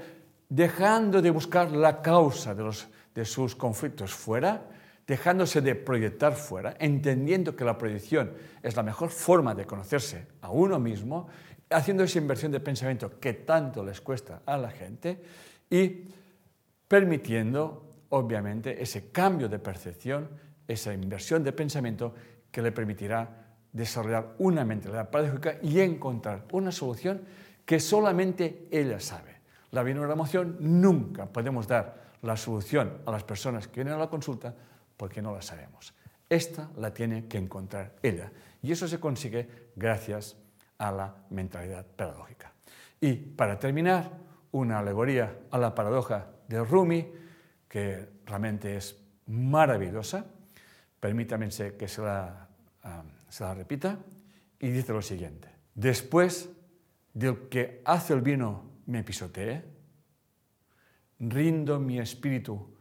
dejando 0.50 1.22
de 1.22 1.32
buscar 1.32 1.72
la 1.72 2.02
causa 2.02 2.56
de, 2.56 2.64
los, 2.64 2.88
de 3.14 3.26
sus 3.26 3.56
conflictos 3.56 4.14
fuera, 4.14 4.68
dejándose 5.08 5.62
de 5.62 5.76
proyectar 5.76 6.34
fuera, 6.34 6.76
entendiendo 6.80 7.56
que 7.56 7.66
la 7.66 7.78
proyección 7.78 8.34
es 8.62 8.76
la 8.76 8.84
mejor 8.84 9.10
forma 9.10 9.54
de 9.54 9.66
conocerse 9.66 10.28
a 10.42 10.52
uno 10.52 10.80
mismo, 10.80 11.28
haciendo 11.70 12.04
esa 12.04 12.18
inversión 12.18 12.52
de 12.52 12.60
pensamiento 12.60 13.20
que 13.20 13.34
tanto 13.34 13.84
les 13.84 14.02
cuesta 14.02 14.42
a 14.46 14.58
la 14.58 14.72
gente 14.72 15.22
y 15.70 16.08
permitiendo, 16.88 18.06
obviamente, 18.10 18.82
ese 18.82 19.12
cambio 19.12 19.48
de 19.48 19.60
percepción, 19.60 20.30
esa 20.68 20.94
inversión 20.94 21.44
de 21.44 21.54
pensamiento 21.54 22.14
que 22.52 22.62
le 22.62 22.72
permitirá 22.72 23.41
desarrollar 23.74 24.36
una 24.40 24.66
mentalidad 24.66 25.10
paradójica 25.10 25.56
y 25.62 25.80
encontrar 25.80 26.46
una 26.52 26.72
solución 26.72 27.22
que 27.66 27.80
solamente 27.80 28.68
ella 28.72 29.00
sabe. 29.00 29.36
La 29.72 29.82
emoción 29.82 30.58
nunca 30.60 31.26
podemos 31.28 31.68
dar 31.68 32.12
la 32.22 32.36
solución 32.36 33.00
a 33.06 33.12
las 33.12 33.24
personas 33.24 33.68
que 33.68 33.76
vienen 33.76 33.94
a 33.94 33.98
la 33.98 34.10
consulta 34.10 34.54
porque 34.98 35.22
no 35.22 35.34
la 35.34 35.42
sabemos. 35.42 35.94
Esta 36.30 36.70
la 36.78 36.94
tiene 36.94 37.28
que 37.28 37.38
encontrar 37.38 37.94
ella 38.04 38.32
y 38.62 38.72
eso 38.72 38.88
se 38.88 39.00
consigue 39.00 39.70
gracias 39.76 40.36
a 40.78 40.92
la 40.92 41.16
mentalidad 41.30 41.86
paradójica. 41.86 42.52
Y 43.00 43.14
para 43.14 43.58
terminar, 43.58 44.12
una 44.52 44.80
alegoría 44.80 45.40
a 45.50 45.58
la 45.58 45.74
paradoja 45.74 46.28
de 46.48 46.64
Rumi, 46.64 47.08
que 47.68 48.10
realmente 48.26 48.76
es 48.76 48.98
maravillosa. 49.28 50.26
Permítanme 51.00 51.50
que 51.50 51.88
se 51.88 52.02
la, 52.02 52.48
ah, 52.84 53.04
se 53.32 53.44
la 53.44 53.54
repita. 53.54 53.98
Y 54.60 54.70
dice 54.70 54.94
lo 54.94 55.02
siguiente. 55.02 55.50
Después 55.74 56.50
del 57.14 57.50
que 57.50 57.82
hace 57.86 58.14
el 58.14 58.22
vino 58.22 58.64
me 58.86 59.04
pisotee, 59.04 59.64
rindo 61.20 61.80
mi 61.80 61.98
espíritu 62.00 62.76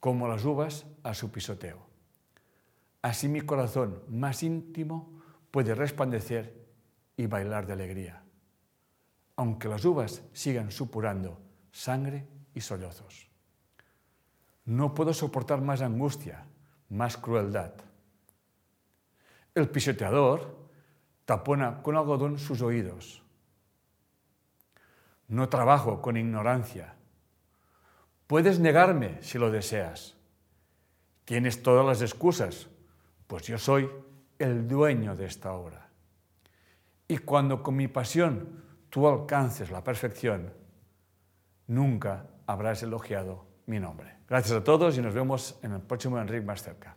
como 0.00 0.26
las 0.26 0.44
uvas 0.44 0.86
a 1.04 1.14
su 1.14 1.30
pisoteo. 1.30 1.86
Así 3.02 3.28
mi 3.28 3.42
corazón 3.42 4.02
más 4.08 4.42
íntimo 4.42 5.20
puede 5.50 5.74
resplandecer 5.74 6.66
y 7.16 7.26
bailar 7.26 7.66
de 7.66 7.74
alegría, 7.74 8.24
aunque 9.36 9.68
las 9.68 9.84
uvas 9.84 10.22
sigan 10.32 10.70
supurando 10.70 11.40
sangre 11.70 12.26
y 12.54 12.60
sollozos. 12.60 13.28
No 14.64 14.94
puedo 14.94 15.12
soportar 15.12 15.60
más 15.60 15.82
angustia, 15.82 16.46
más 16.88 17.16
crueldad. 17.16 17.74
El 19.54 19.68
pisoteador 19.68 20.56
tapona 21.24 21.82
con 21.82 21.96
algodón 21.96 22.38
sus 22.38 22.62
oídos. 22.62 23.22
No 25.28 25.48
trabajo 25.48 26.00
con 26.00 26.16
ignorancia. 26.16 26.94
Puedes 28.26 28.60
negarme 28.60 29.22
si 29.22 29.38
lo 29.38 29.50
deseas. 29.50 30.16
Tienes 31.24 31.62
todas 31.62 31.86
las 31.86 32.02
excusas, 32.02 32.68
pues 33.26 33.46
yo 33.46 33.58
soy 33.58 33.88
el 34.38 34.66
dueño 34.66 35.14
de 35.16 35.26
esta 35.26 35.52
obra. 35.52 35.88
Y 37.06 37.18
cuando 37.18 37.62
con 37.62 37.76
mi 37.76 37.88
pasión 37.88 38.62
tú 38.88 39.06
alcances 39.06 39.70
la 39.70 39.84
perfección, 39.84 40.52
nunca 41.66 42.26
habrás 42.46 42.82
elogiado 42.82 43.46
mi 43.66 43.78
nombre. 43.78 44.16
Gracias 44.28 44.56
a 44.56 44.64
todos 44.64 44.96
y 44.96 45.02
nos 45.02 45.14
vemos 45.14 45.58
en 45.62 45.72
el 45.72 45.80
próximo 45.80 46.18
Enrique 46.18 46.44
más 46.44 46.62
cerca. 46.62 46.96